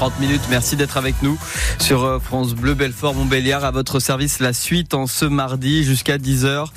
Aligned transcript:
30 0.00 0.18
minutes. 0.18 0.40
Merci 0.48 0.76
d'être 0.76 0.96
avec 0.96 1.14
nous 1.20 1.38
sur 1.78 2.04
euh, 2.04 2.18
France 2.18 2.54
Bleu 2.54 2.72
Belfort 2.72 3.12
Montbéliard. 3.14 3.66
À 3.66 3.70
votre 3.70 4.00
service, 4.00 4.40
la 4.40 4.54
suite 4.54 4.94
en 4.94 5.06
ce 5.06 5.26
mardi 5.26 5.84
jusqu'à 5.84 6.16
10h 6.16 6.68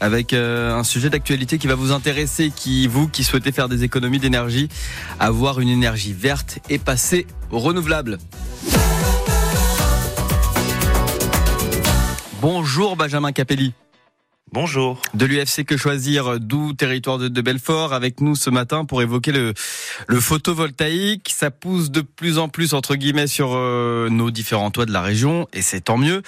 avec 0.00 0.32
euh, 0.32 0.74
un 0.74 0.82
sujet 0.82 1.08
d'actualité 1.08 1.58
qui 1.58 1.68
va 1.68 1.76
vous 1.76 1.92
intéresser, 1.92 2.50
qui 2.50 2.88
vous 2.88 3.06
qui 3.06 3.22
souhaitez 3.22 3.52
faire 3.52 3.68
des 3.68 3.84
économies 3.84 4.18
d'énergie, 4.18 4.68
avoir 5.20 5.60
une 5.60 5.68
énergie 5.68 6.12
verte 6.12 6.58
et 6.70 6.80
passer 6.80 7.28
au 7.52 7.60
renouvelable. 7.60 8.18
Bonjour 12.40 12.96
Benjamin 12.96 13.30
Capelli. 13.30 13.74
Bonjour. 14.52 15.00
De 15.14 15.24
l'UFC 15.24 15.64
Que 15.64 15.78
Choisir, 15.78 16.38
d'où 16.38 16.74
territoire 16.74 17.16
de, 17.16 17.40
Belfort, 17.40 17.94
avec 17.94 18.20
nous 18.20 18.34
ce 18.34 18.50
matin 18.50 18.84
pour 18.84 19.00
évoquer 19.00 19.32
le, 19.32 19.54
le 20.08 20.20
photovoltaïque. 20.20 21.32
Ça 21.34 21.50
pousse 21.50 21.90
de 21.90 22.02
plus 22.02 22.36
en 22.36 22.50
plus, 22.50 22.74
entre 22.74 22.96
guillemets, 22.96 23.26
sur 23.26 23.54
euh, 23.54 24.10
nos 24.10 24.30
différents 24.30 24.70
toits 24.70 24.84
de 24.84 24.92
la 24.92 25.00
région, 25.00 25.48
et 25.54 25.62
c'est 25.62 25.80
tant 25.80 25.96
mieux. 25.96 26.20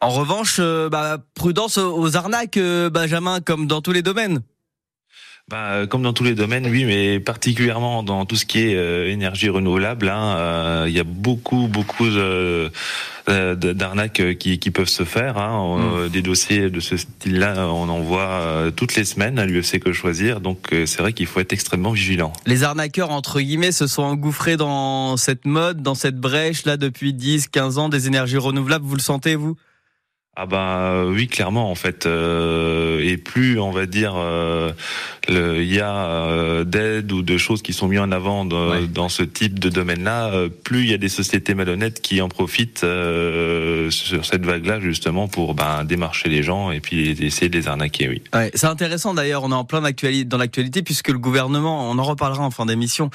En 0.00 0.08
revanche, 0.08 0.56
euh, 0.58 0.88
bah, 0.88 1.18
prudence 1.36 1.78
aux 1.78 2.16
arnaques, 2.16 2.56
euh, 2.56 2.90
Benjamin, 2.90 3.40
comme 3.40 3.68
dans 3.68 3.80
tous 3.80 3.92
les 3.92 4.02
domaines. 4.02 4.40
Bah, 5.48 5.86
comme 5.88 6.02
dans 6.02 6.12
tous 6.12 6.24
les 6.24 6.34
domaines, 6.34 6.66
oui, 6.66 6.84
mais 6.84 7.20
particulièrement 7.20 8.02
dans 8.02 8.24
tout 8.24 8.36
ce 8.36 8.46
qui 8.46 8.60
est 8.60 9.10
énergie 9.10 9.48
renouvelable, 9.48 10.08
hein, 10.08 10.86
il 10.86 10.92
y 10.92 11.00
a 11.00 11.04
beaucoup, 11.04 11.68
beaucoup 11.68 12.06
de 12.06 12.18
euh, 12.18 12.68
d'arnaques 13.30 14.20
euh, 14.20 14.34
qui, 14.34 14.58
qui, 14.58 14.70
peuvent 14.70 14.88
se 14.88 15.04
faire. 15.04 15.38
Hein. 15.38 16.06
Mm. 16.06 16.08
Des 16.08 16.22
dossiers 16.22 16.70
de 16.70 16.80
ce 16.80 16.96
style-là, 16.96 17.68
on 17.68 17.88
en 17.88 18.00
voit 18.00 18.22
euh, 18.22 18.70
toutes 18.70 18.94
les 18.96 19.04
semaines 19.04 19.38
à 19.38 19.46
l'UFC 19.46 19.78
que 19.78 19.92
choisir. 19.92 20.40
Donc 20.40 20.68
c'est 20.70 20.98
vrai 20.98 21.12
qu'il 21.12 21.26
faut 21.26 21.40
être 21.40 21.52
extrêmement 21.52 21.92
vigilant. 21.92 22.32
Les 22.46 22.62
arnaqueurs, 22.62 23.10
entre 23.10 23.40
guillemets, 23.40 23.72
se 23.72 23.86
sont 23.86 24.02
engouffrés 24.02 24.56
dans 24.56 25.16
cette 25.16 25.44
mode, 25.44 25.82
dans 25.82 25.94
cette 25.94 26.18
brèche 26.18 26.64
là 26.64 26.76
depuis 26.76 27.12
10, 27.12 27.48
15 27.48 27.78
ans 27.78 27.88
des 27.88 28.06
énergies 28.06 28.38
renouvelables. 28.38 28.84
Vous 28.84 28.96
le 28.96 29.00
sentez, 29.00 29.34
vous? 29.34 29.56
Ah 30.36 30.46
ben 30.46 31.04
oui, 31.06 31.26
clairement 31.26 31.70
en 31.70 31.74
fait. 31.74 32.06
et 32.06 33.16
plus 33.18 33.58
on 33.58 33.72
va 33.72 33.86
dire 33.86 34.14
il 35.28 35.72
y 35.72 35.80
a 35.80 35.94
euh, 35.94 36.64
d'aide 36.64 37.12
ou 37.12 37.22
de 37.22 37.36
choses 37.36 37.62
qui 37.62 37.72
sont 37.72 37.88
mises 37.88 38.00
en 38.00 38.12
avant 38.12 38.44
dans, 38.44 39.08
ce 39.08 39.22
type 39.22 39.58
de 39.58 39.68
domaine-là, 39.68 40.30
euh, 40.32 40.48
plus 40.48 40.84
il 40.84 40.90
y 40.90 40.94
a 40.94 40.98
des 40.98 41.08
sociétés 41.08 41.54
malhonnêtes 41.54 42.00
qui 42.00 42.20
en 42.20 42.28
profitent 42.28 42.84
euh, 42.84 43.90
sur 43.90 44.24
cette 44.24 44.44
vague-là 44.44 44.80
justement 44.80 45.28
pour 45.28 45.54
ben, 45.54 45.84
démarcher 45.84 46.28
les 46.28 46.42
gens 46.42 46.70
et 46.70 46.80
puis 46.80 47.10
essayer 47.24 47.48
de 47.48 47.56
les 47.56 47.68
arnaquer. 47.68 48.08
Oui. 48.08 48.22
c'est 48.54 48.66
intéressant 48.66 49.14
d'ailleurs. 49.14 49.44
On 49.44 49.50
est 49.50 49.54
en 49.54 49.64
plein 49.64 49.80
dans 49.80 50.38
l'actualité 50.38 50.82
puisque 50.82 51.08
le 51.08 51.18
gouvernement, 51.18 51.90
on 51.90 51.98
en 51.98 52.02
reparlera 52.02 52.44
en 52.44 52.50
fin 52.50 52.66
d'émission, 52.66 53.10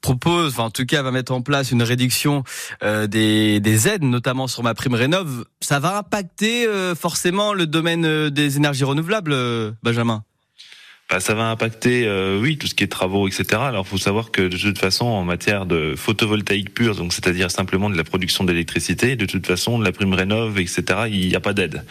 propose, 0.00 0.52
enfin, 0.52 0.64
en 0.64 0.70
tout 0.70 0.86
cas, 0.86 1.02
va 1.02 1.10
mettre 1.10 1.32
en 1.32 1.42
place 1.42 1.70
une 1.70 1.82
réduction 1.82 2.42
des, 2.82 3.60
des 3.60 3.88
aides, 3.88 4.02
notamment 4.02 4.46
sur 4.46 4.62
ma 4.62 4.74
prime 4.74 4.94
rénov. 4.94 5.44
Ça 5.60 5.78
va 5.78 5.98
impacter 5.98 6.66
forcément 6.98 7.52
le 7.52 7.66
domaine 7.66 8.30
des 8.30 8.56
énergies 8.56 8.84
renouvelables, 8.84 9.34
Benjamin? 9.82 10.11
Bah, 11.12 11.20
ça 11.20 11.34
va 11.34 11.50
impacter, 11.50 12.06
euh, 12.06 12.40
oui, 12.40 12.56
tout 12.56 12.66
ce 12.66 12.74
qui 12.74 12.84
est 12.84 12.88
travaux, 12.88 13.28
etc. 13.28 13.44
Alors, 13.60 13.86
faut 13.86 13.98
savoir 13.98 14.30
que 14.30 14.40
de 14.40 14.56
toute 14.56 14.78
façon, 14.78 15.04
en 15.04 15.24
matière 15.24 15.66
de 15.66 15.94
photovoltaïque 15.94 16.72
pure, 16.72 16.96
donc 16.96 17.12
c'est-à-dire 17.12 17.50
simplement 17.50 17.90
de 17.90 17.98
la 17.98 18.02
production 18.02 18.44
d'électricité, 18.44 19.14
de 19.14 19.26
toute 19.26 19.46
façon, 19.46 19.78
de 19.78 19.84
la 19.84 19.92
prime 19.92 20.14
rénov, 20.14 20.58
etc. 20.58 20.82
Il 21.10 21.28
n'y 21.28 21.36
a 21.36 21.40
pas 21.40 21.52
d'aide. 21.52 21.84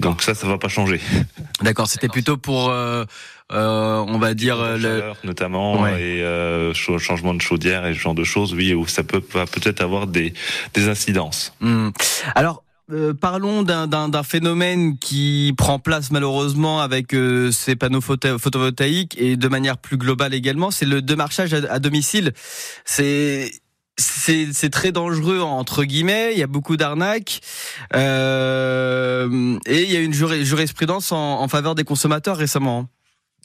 Donc 0.00 0.22
ça, 0.22 0.36
ça 0.36 0.46
va 0.46 0.56
pas 0.56 0.68
changer. 0.68 1.00
D'accord. 1.62 1.88
C'était 1.88 2.06
plutôt 2.06 2.36
pour. 2.36 2.68
Euh, 2.68 3.04
euh, 3.52 4.04
on 4.06 4.18
va 4.18 4.34
dire 4.34 4.62
le 4.78 5.02
notamment 5.24 5.84
et 5.88 6.22
euh, 6.22 6.72
changement 6.72 7.34
de 7.34 7.42
chaudière 7.42 7.84
et 7.84 7.94
ce 7.94 7.98
genre 7.98 8.14
de 8.14 8.22
choses 8.22 8.54
oui 8.54 8.74
où 8.74 8.86
ça 8.86 9.02
peut 9.02 9.20
peut-être 9.20 9.80
avoir 9.80 10.06
des 10.06 10.34
des 10.74 10.88
incidences. 10.88 11.52
Hmm. 11.58 11.88
Alors 12.36 12.62
euh, 12.92 13.14
parlons 13.14 13.62
d'un 13.62 14.22
phénomène 14.22 14.98
qui 14.98 15.54
prend 15.56 15.78
place 15.78 16.10
malheureusement 16.10 16.80
avec 16.80 17.14
euh, 17.14 17.52
ces 17.52 17.76
panneaux 17.76 18.00
photovoltaïques 18.00 19.16
et 19.18 19.36
de 19.36 19.48
manière 19.48 19.78
plus 19.78 19.96
globale 19.96 20.34
également, 20.34 20.70
c'est 20.70 20.86
le 20.86 21.00
démarchage 21.00 21.54
à, 21.54 21.78
domicile. 21.78 22.32
C'est 22.84 23.50
très 24.72 24.92
dangereux 24.92 25.40
entre 25.40 25.84
guillemets. 25.84 26.30
Il 26.32 26.38
y 26.38 26.42
a 26.42 26.48
beaucoup 26.48 26.76
d'arnaques 26.76 27.40
euh, 27.94 29.58
et 29.66 29.82
il 29.84 29.90
y 29.92 29.96
a 29.96 30.00
une 30.00 30.14
jurisprudence 30.14 31.12
en, 31.12 31.40
en 31.40 31.48
faveur 31.48 31.74
des 31.74 31.84
consommateurs 31.84 32.36
récemment. 32.36 32.88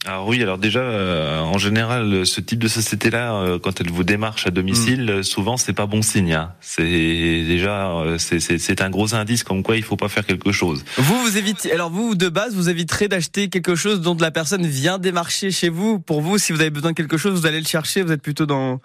Alors 0.05 0.27
oui, 0.27 0.41
alors 0.43 0.59
déjà, 0.59 0.81
euh, 0.81 1.39
en 1.39 1.57
général, 1.57 2.27
ce 2.27 2.39
type 2.39 2.59
de 2.59 2.67
société-là, 2.67 3.33
euh, 3.33 3.59
quand 3.59 3.81
elle 3.81 3.89
vous 3.89 4.03
démarche 4.03 4.45
à 4.45 4.51
domicile, 4.51 5.11
mm. 5.17 5.23
souvent 5.23 5.57
c'est 5.57 5.73
pas 5.73 5.87
bon 5.87 6.03
signe. 6.03 6.33
Hein. 6.33 6.51
C'est 6.61 6.83
déjà, 6.83 7.89
euh, 7.89 8.17
c'est 8.19 8.81
un 8.81 8.89
gros 8.91 9.15
indice 9.15 9.43
comme 9.43 9.63
quoi 9.63 9.77
il 9.77 9.83
faut 9.83 9.95
pas 9.95 10.09
faire 10.09 10.25
quelque 10.25 10.51
chose. 10.51 10.85
Vous, 10.97 11.19
vous 11.21 11.37
évitez, 11.37 11.71
alors 11.71 11.89
vous 11.89 12.13
de 12.13 12.29
base, 12.29 12.53
vous 12.53 12.69
éviterez 12.69 13.07
d'acheter 13.07 13.49
quelque 13.49 13.75
chose 13.75 14.01
dont 14.01 14.15
la 14.19 14.31
personne 14.31 14.67
vient 14.67 14.99
démarcher 14.99 15.49
chez 15.49 15.69
vous. 15.69 15.99
Pour 15.99 16.21
vous, 16.21 16.37
si 16.37 16.53
vous 16.53 16.61
avez 16.61 16.69
besoin 16.69 16.91
de 16.91 16.95
quelque 16.95 17.17
chose, 17.17 17.39
vous 17.39 17.47
allez 17.47 17.59
le 17.59 17.67
chercher. 17.67 18.03
Vous 18.03 18.11
êtes 18.11 18.21
plutôt 18.21 18.45
dans 18.45 18.81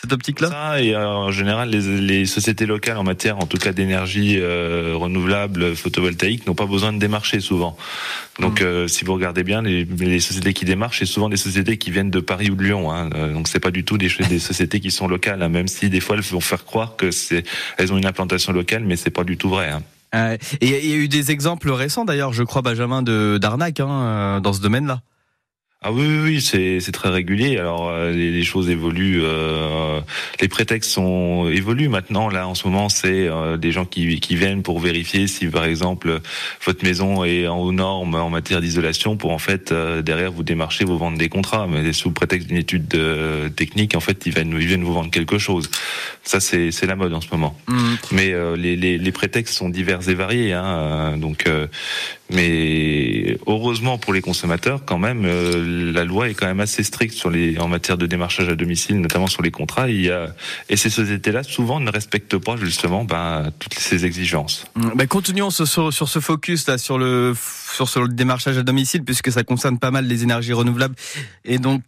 cette 0.00 0.12
optique-là? 0.12 0.80
Et 0.80 0.94
euh, 0.94 1.06
en 1.06 1.30
général, 1.30 1.70
les, 1.70 2.00
les, 2.00 2.26
sociétés 2.26 2.66
locales 2.66 2.96
en 2.96 3.04
matière, 3.04 3.38
en 3.38 3.46
tout 3.46 3.58
cas 3.58 3.72
d'énergie 3.72 4.36
euh, 4.38 4.94
renouvelable, 4.96 5.76
photovoltaïque, 5.76 6.46
n'ont 6.46 6.54
pas 6.54 6.66
besoin 6.66 6.92
de 6.92 6.98
démarcher 6.98 7.40
souvent. 7.40 7.76
Donc, 8.38 8.60
hmm. 8.60 8.64
euh, 8.64 8.88
si 8.88 9.04
vous 9.04 9.12
regardez 9.12 9.42
bien, 9.42 9.62
les, 9.62 9.84
les, 9.84 10.20
sociétés 10.20 10.54
qui 10.54 10.64
démarchent, 10.64 11.00
c'est 11.00 11.06
souvent 11.06 11.28
des 11.28 11.36
sociétés 11.36 11.76
qui 11.76 11.90
viennent 11.90 12.10
de 12.10 12.20
Paris 12.20 12.50
ou 12.50 12.54
de 12.54 12.64
Lyon. 12.64 12.90
Hein. 12.90 13.10
Donc, 13.32 13.48
c'est 13.48 13.60
pas 13.60 13.70
du 13.70 13.84
tout 13.84 13.98
des, 13.98 14.08
des 14.28 14.38
sociétés 14.38 14.80
qui 14.80 14.90
sont 14.90 15.06
locales, 15.06 15.42
hein, 15.42 15.48
même 15.48 15.68
si 15.68 15.90
des 15.90 16.00
fois 16.00 16.16
elles 16.16 16.22
vont 16.22 16.40
faire 16.40 16.64
croire 16.64 16.96
que 16.96 17.10
c'est, 17.10 17.44
elles 17.76 17.92
ont 17.92 17.98
une 17.98 18.06
implantation 18.06 18.52
locale, 18.52 18.84
mais 18.84 18.96
c'est 18.96 19.10
pas 19.10 19.24
du 19.24 19.36
tout 19.36 19.50
vrai. 19.50 19.70
Hein. 19.70 20.36
et 20.60 20.66
il 20.66 20.90
y 20.90 20.92
a 20.92 20.96
eu 20.96 21.08
des 21.08 21.30
exemples 21.30 21.70
récents, 21.70 22.06
d'ailleurs, 22.06 22.32
je 22.32 22.42
crois, 22.42 22.62
Benjamin, 22.62 23.02
de 23.02 23.38
d'arnaque 23.38 23.80
hein, 23.80 24.40
dans 24.42 24.52
ce 24.52 24.60
domaine-là. 24.60 25.02
Ah 25.82 25.92
oui, 25.92 26.04
oui, 26.06 26.20
oui 26.22 26.40
c'est 26.82 26.92
très 26.92 27.08
régulier. 27.08 27.56
Alors 27.56 27.88
euh, 27.88 28.10
les, 28.10 28.30
les, 28.30 28.44
choses 28.44 28.68
évoluent, 28.68 29.22
euh, 29.24 30.02
les 30.38 30.46
prétextes 30.46 30.90
sont 30.90 31.48
évoluent 31.48 31.88
maintenant. 31.88 32.28
Là, 32.28 32.46
en 32.46 32.54
ce 32.54 32.68
moment, 32.68 32.90
c'est 32.90 33.26
euh, 33.28 33.56
des 33.56 33.72
gens 33.72 33.86
qui, 33.86 34.20
qui 34.20 34.36
viennent 34.36 34.62
pour 34.62 34.78
vérifier 34.78 35.26
si, 35.26 35.46
par 35.46 35.64
exemple, 35.64 36.20
votre 36.66 36.84
maison 36.84 37.24
est 37.24 37.46
en 37.46 37.72
normes 37.72 38.14
en 38.14 38.28
matière 38.28 38.60
d'isolation, 38.60 39.16
pour 39.16 39.30
en 39.30 39.38
fait 39.38 39.72
derrière 39.72 40.32
vous 40.32 40.42
démarcher, 40.42 40.84
vous 40.84 40.98
vendre 40.98 41.16
des 41.16 41.30
contrats. 41.30 41.66
Mais 41.66 41.94
sous 41.94 42.10
prétexte 42.10 42.48
d'une 42.48 42.58
étude 42.58 42.94
technique, 43.56 43.94
en 43.94 44.00
fait, 44.00 44.26
ils 44.26 44.34
viennent, 44.34 44.54
ils 44.60 44.66
viennent 44.66 44.84
vous 44.84 44.92
vendre 44.92 45.10
quelque 45.10 45.38
chose. 45.38 45.70
Ça, 46.24 46.40
c'est 46.40 46.86
la 46.86 46.96
mode 46.96 47.14
en 47.14 47.22
ce 47.22 47.28
moment. 47.32 47.58
Mmh. 47.68 47.94
Mais 48.12 48.34
les, 48.58 48.76
les, 48.76 48.98
les, 48.98 49.12
prétextes 49.12 49.54
sont 49.54 49.70
divers 49.70 50.06
et 50.10 50.14
variés. 50.14 50.52
Hein, 50.52 51.16
donc, 51.16 51.48
mais 52.30 53.38
heureusement 53.46 53.96
pour 53.96 54.12
les 54.12 54.20
consommateurs, 54.20 54.82
quand 54.84 54.98
même 54.98 55.24
la 55.92 56.04
loi 56.04 56.28
est 56.28 56.34
quand 56.34 56.46
même 56.46 56.60
assez 56.60 56.82
stricte 56.82 57.14
sur 57.14 57.30
les, 57.30 57.58
en 57.58 57.68
matière 57.68 57.96
de 57.96 58.06
démarchage 58.06 58.48
à 58.48 58.54
domicile, 58.54 59.00
notamment 59.00 59.26
sur 59.26 59.42
les 59.42 59.50
contrats. 59.50 59.88
Il 59.88 60.02
y 60.02 60.10
a, 60.10 60.34
et 60.68 60.76
ces 60.76 60.90
sociétés-là, 60.90 61.42
souvent, 61.42 61.80
ne 61.80 61.90
respectent 61.90 62.38
pas 62.38 62.56
justement 62.56 63.04
ben, 63.04 63.50
toutes 63.58 63.74
ces 63.74 64.04
exigences. 64.04 64.64
Ben, 64.76 65.06
continuons 65.06 65.50
sur, 65.50 65.66
sur, 65.92 66.08
ce 66.08 66.18
focus 66.20 66.66
là, 66.66 66.78
sur 66.78 66.98
le, 66.98 67.34
sur, 67.74 67.88
sur 67.88 68.02
le 68.02 68.08
démarchage 68.08 68.58
à 68.58 68.62
domicile, 68.62 69.04
puisque 69.04 69.32
ça 69.32 69.42
concerne 69.42 69.78
pas 69.78 69.90
mal 69.90 70.06
les 70.06 70.22
énergies 70.22 70.52
renouvelables 70.52 70.94
et 71.44 71.58
donc 71.58 71.82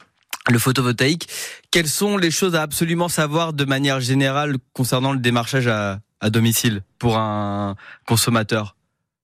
le 0.50 0.58
photovoltaïque. 0.58 1.28
Quelles 1.70 1.88
sont 1.88 2.16
les 2.16 2.30
choses 2.30 2.54
à 2.54 2.62
absolument 2.62 3.08
savoir 3.08 3.52
de 3.52 3.64
manière 3.64 4.00
générale 4.00 4.56
concernant 4.72 5.12
le 5.12 5.18
démarchage 5.18 5.66
à, 5.68 6.00
à 6.20 6.30
domicile 6.30 6.82
pour 6.98 7.16
un 7.18 7.76
consommateur? 8.06 8.76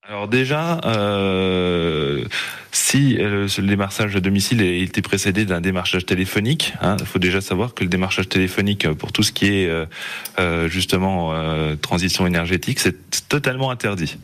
Alors 0.08 0.26
déjà, 0.26 0.80
euh, 0.86 2.24
si 2.72 3.16
euh, 3.18 3.48
le 3.58 3.66
démarchage 3.66 4.16
à 4.16 4.20
domicile 4.20 4.60
a 4.60 4.64
été 4.64 5.02
précédé 5.02 5.44
d'un 5.44 5.60
démarchage 5.60 6.06
téléphonique, 6.06 6.74
il 6.82 6.86
hein, 6.86 6.96
faut 7.04 7.18
déjà 7.18 7.40
savoir 7.40 7.74
que 7.74 7.82
le 7.82 7.90
démarchage 7.90 8.28
téléphonique 8.28 8.84
euh, 8.84 8.94
pour 8.94 9.12
tout 9.12 9.22
ce 9.22 9.32
qui 9.32 9.46
est 9.46 9.70
justement 10.68 11.32
transition 11.80 12.26
énergétique, 12.26 12.78
c'est 12.80 13.28
totalement 13.28 13.70
interdit. 13.70 14.16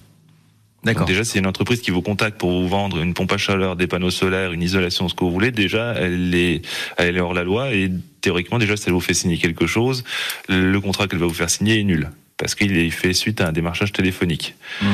D'accord. 0.85 1.07
Déjà, 1.07 1.25
c'est 1.25 1.39
une 1.39 1.47
entreprise 1.47 1.81
qui 1.81 1.91
vous 1.91 2.03
contacte 2.03 2.39
pour 2.39 2.51
vous 2.51 2.69
vendre 2.69 3.01
une 3.01 3.15
pompe 3.15 3.33
à 3.33 3.39
chaleur, 3.39 3.75
des 3.75 3.87
panneaux 3.87 4.11
solaires, 4.11 4.53
une 4.53 4.63
isolation, 4.63 5.09
ce 5.09 5.15
que 5.15 5.25
vous 5.25 5.31
voulez. 5.31 5.51
Déjà, 5.51 5.95
elle 5.95 6.35
est, 6.35 6.63
elle 6.99 7.17
est 7.17 7.21
hors 7.21 7.35
la 7.35 7.43
loi 7.43 7.73
et 7.73 7.91
théoriquement, 8.21 8.59
déjà, 8.59 8.77
si 8.77 8.85
elle 8.89 8.93
vous 8.93 9.01
fait 9.01 9.15
signer 9.15 9.39
quelque 9.39 9.67
chose, 9.67 10.05
le 10.49 10.79
contrat 10.79 11.09
qu'elle 11.09 11.19
va 11.21 11.27
vous 11.27 11.35
faire 11.35 11.51
signer 11.51 11.81
est 11.81 11.85
nul 11.85 12.11
parce 12.37 12.55
qu'il 12.55 12.77
est 12.77 12.91
fait 12.91 13.13
suite 13.13 13.41
à 13.41 13.49
un 13.49 13.53
démarchage 13.53 13.93
téléphonique. 13.93 14.55
Mmh. 14.83 14.87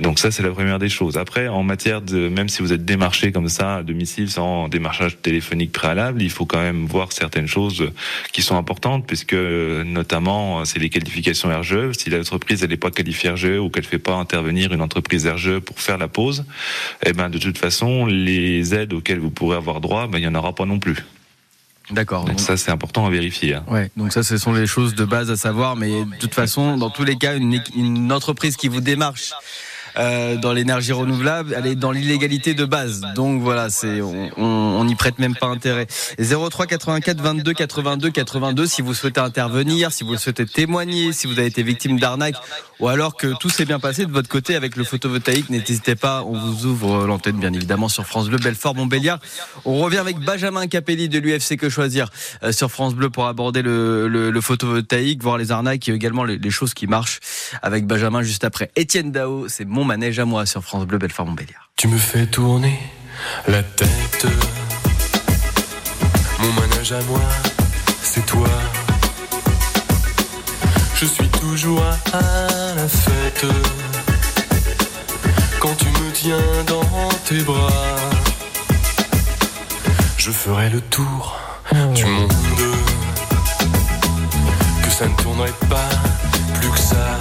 Donc 0.00 0.18
ça, 0.18 0.32
c'est 0.32 0.42
la 0.42 0.50
première 0.50 0.80
des 0.80 0.88
choses. 0.88 1.16
Après, 1.16 1.46
en 1.46 1.62
matière 1.62 2.02
de, 2.02 2.28
même 2.28 2.48
si 2.48 2.62
vous 2.62 2.72
êtes 2.72 2.84
démarché 2.84 3.30
comme 3.30 3.48
ça 3.48 3.76
à 3.76 3.82
domicile 3.84 4.28
sans 4.28 4.68
démarchage 4.68 5.18
téléphonique 5.22 5.70
préalable, 5.70 6.20
il 6.20 6.30
faut 6.30 6.46
quand 6.46 6.60
même 6.60 6.86
voir 6.86 7.12
certaines 7.12 7.46
choses 7.46 7.92
qui 8.32 8.42
sont 8.42 8.56
importantes, 8.56 9.06
puisque 9.06 9.34
notamment, 9.34 10.64
c'est 10.64 10.80
les 10.80 10.90
qualifications 10.90 11.48
RGE. 11.56 11.92
Si 11.96 12.10
l'entreprise 12.10 12.64
n'est 12.64 12.76
pas 12.76 12.90
qualifiée 12.90 13.30
RGE 13.30 13.58
ou 13.60 13.68
qu'elle 13.68 13.84
fait 13.84 14.00
pas 14.00 14.14
intervenir 14.14 14.72
une 14.72 14.82
entreprise 14.82 15.28
RGE 15.28 15.60
pour 15.60 15.78
faire 15.78 15.98
la 15.98 16.08
pause, 16.08 16.44
eh 17.06 17.12
ben 17.12 17.30
de 17.30 17.38
toute 17.38 17.58
façon, 17.58 18.06
les 18.06 18.74
aides 18.74 18.92
auxquelles 18.94 19.20
vous 19.20 19.30
pourrez 19.30 19.56
avoir 19.56 19.80
droit, 19.80 20.08
ben 20.08 20.18
il 20.18 20.24
y 20.24 20.28
en 20.28 20.34
aura 20.34 20.56
pas 20.56 20.66
non 20.66 20.80
plus. 20.80 20.96
D'accord. 21.90 22.24
Donc 22.24 22.40
ça, 22.40 22.56
c'est 22.56 22.70
important 22.70 23.06
à 23.06 23.10
vérifier. 23.10 23.54
Hein. 23.54 23.64
Ouais. 23.68 23.90
Donc 23.96 24.12
ça, 24.12 24.22
ce 24.22 24.38
sont 24.38 24.54
les 24.54 24.66
choses 24.66 24.94
de 24.94 25.04
base 25.04 25.30
à 25.30 25.36
savoir. 25.36 25.76
Mais 25.76 25.90
de 26.04 26.16
toute 26.18 26.34
façon, 26.34 26.78
dans 26.78 26.90
tous 26.90 27.04
les 27.04 27.16
cas, 27.16 27.36
une, 27.36 27.62
une 27.76 28.10
entreprise 28.10 28.56
qui 28.56 28.68
vous 28.68 28.80
démarche 28.80 29.32
euh, 29.96 30.36
dans 30.36 30.52
l'énergie 30.52 30.92
renouvelable, 30.92 31.54
elle 31.56 31.66
est 31.66 31.74
dans 31.74 31.92
l'illégalité 31.92 32.54
de 32.54 32.64
base. 32.64 33.02
Donc 33.14 33.40
voilà, 33.42 33.70
c'est 33.70 34.00
on 34.00 34.84
n'y 34.84 34.94
prête 34.94 35.18
même 35.18 35.34
pas 35.34 35.46
intérêt. 35.46 35.86
03 36.18 36.66
84 36.66 37.20
22 37.20 37.52
82 37.52 38.10
82 38.10 38.66
si 38.66 38.82
vous 38.82 38.94
souhaitez 38.94 39.20
intervenir, 39.20 39.92
si 39.92 40.04
vous 40.04 40.16
souhaitez 40.16 40.46
témoigner, 40.46 41.12
si 41.12 41.26
vous 41.26 41.38
avez 41.38 41.46
été 41.46 41.62
victime 41.62 41.98
d'arnaque 41.98 42.36
ou 42.80 42.88
alors 42.88 43.16
que 43.16 43.28
tout 43.38 43.48
s'est 43.48 43.64
bien 43.64 43.78
passé 43.78 44.04
de 44.04 44.12
votre 44.12 44.28
côté 44.28 44.56
avec 44.56 44.76
le 44.76 44.84
photovoltaïque, 44.84 45.48
n'hésitez 45.50 45.94
pas, 45.94 46.22
on 46.24 46.38
vous 46.38 46.66
ouvre 46.66 47.06
l'antenne 47.06 47.38
bien 47.38 47.52
évidemment 47.52 47.88
sur 47.88 48.04
France 48.04 48.28
Bleu 48.28 48.38
Belfort 48.38 48.74
Montbéliard. 48.74 49.20
On 49.64 49.78
revient 49.78 49.98
avec 49.98 50.18
Benjamin 50.18 50.66
Capelli 50.66 51.08
de 51.08 51.18
l'UFC 51.18 51.56
que 51.56 51.68
choisir 51.68 52.10
euh, 52.42 52.52
sur 52.52 52.70
France 52.70 52.94
Bleu 52.94 53.10
pour 53.10 53.26
aborder 53.26 53.62
le, 53.62 54.08
le, 54.08 54.40
photovoltaïque, 54.40 55.22
voir 55.22 55.38
les 55.38 55.52
arnaques 55.52 55.88
et 55.88 55.92
également 55.92 56.24
les 56.24 56.50
choses 56.50 56.74
qui 56.74 56.86
marchent 56.86 57.20
avec 57.62 57.86
Benjamin 57.86 58.22
juste 58.22 58.44
après. 58.44 58.70
Étienne 58.76 59.12
Dao, 59.12 59.48
c'est 59.48 59.64
mon 59.64 59.84
manège 59.84 60.18
à 60.18 60.24
moi 60.24 60.46
sur 60.46 60.62
France 60.62 60.86
Bleu 60.86 60.98
Belfort 60.98 61.26
Montbéliard. 61.26 61.70
Tu 61.76 61.88
me 61.88 61.98
fais 61.98 62.26
tourner 62.26 62.78
la 63.48 63.62
tête. 63.62 64.26
Mon 66.40 66.52
manège 66.52 66.92
à 66.92 67.02
moi, 67.02 67.20
c'est 68.02 68.24
toi. 68.26 68.48
Je 70.94 71.06
suis 71.06 71.28
toujours 71.28 71.82
à 72.12 72.74
la 72.76 72.88
fête. 72.88 73.46
Quand 75.60 75.74
tu 75.76 75.86
me 75.86 76.12
tiens 76.12 76.64
dans 76.66 77.08
tes 77.26 77.42
bras, 77.42 77.70
je 80.18 80.30
ferai 80.30 80.70
le 80.70 80.80
tour 80.80 81.38
du 81.94 82.04
monde. 82.04 82.32
Que 84.82 84.90
ça 84.90 85.06
ne 85.08 85.14
tournerait 85.16 85.52
pas 85.68 85.88
plus 86.60 86.70
que 86.70 86.78
ça. 86.78 87.18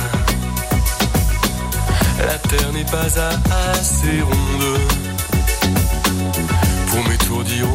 La 2.26 2.38
terre 2.40 2.72
n'est 2.72 2.86
pas 2.86 3.20
assez 3.20 4.22
ronde 4.22 4.80
pour 6.88 7.04
m'étourdir 7.10 7.68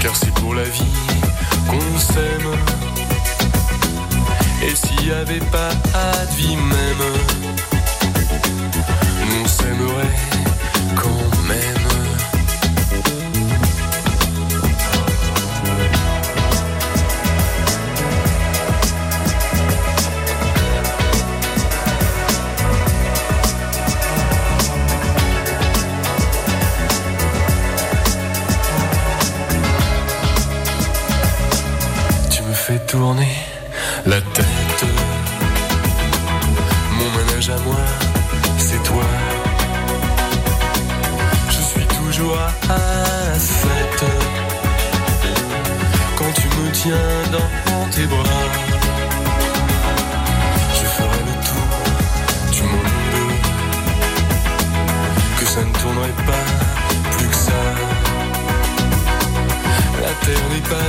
Car 0.00 0.16
c'est 0.16 0.32
pour 0.34 0.54
la 0.54 0.62
vie 0.62 0.96
qu'on 1.68 1.98
s'aime. 1.98 2.54
Et 4.62 4.74
s'il 4.74 5.08
y 5.08 5.12
avait 5.12 5.44
pas 5.50 5.68
de 5.68 6.77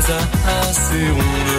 pas 0.09 0.59
assez 0.69 1.58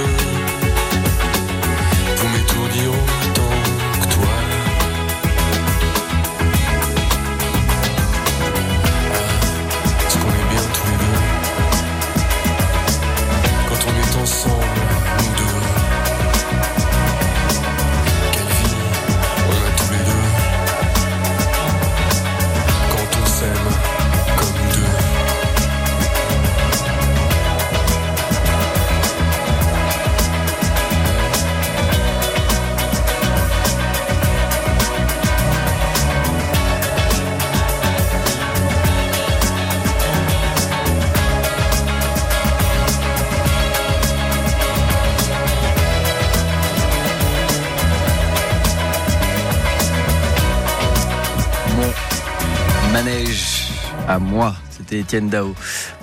C'était 54.81 55.01
Étienne 55.01 55.29
Dao 55.29 55.55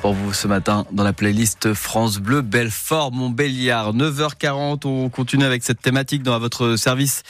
pour 0.01 0.13
vous 0.13 0.33
ce 0.33 0.47
matin 0.47 0.85
dans 0.91 1.03
la 1.03 1.11
playlist 1.11 1.73
France 1.73 2.19
Bleu 2.19 2.43
Belfort 2.43 3.11
Montbéliard. 3.11 3.95
9h40, 3.95 4.85
on 4.85 5.09
continue 5.09 5.45
avec 5.45 5.63
cette 5.63 5.81
thématique 5.81 6.21
dans 6.21 6.37
votre 6.37 6.75
service 6.75 7.23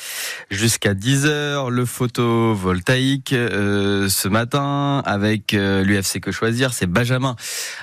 jusqu'à 0.52 0.94
10h. 0.94 1.70
Le 1.70 1.86
photovoltaïque 1.86 3.32
euh, 3.32 4.10
ce 4.10 4.28
matin 4.28 5.02
avec 5.06 5.54
euh, 5.54 5.86
l'UFC 5.86 6.20
Que 6.20 6.34
Choisir. 6.34 6.74
C'est 6.74 6.86
Benjamin 6.86 7.38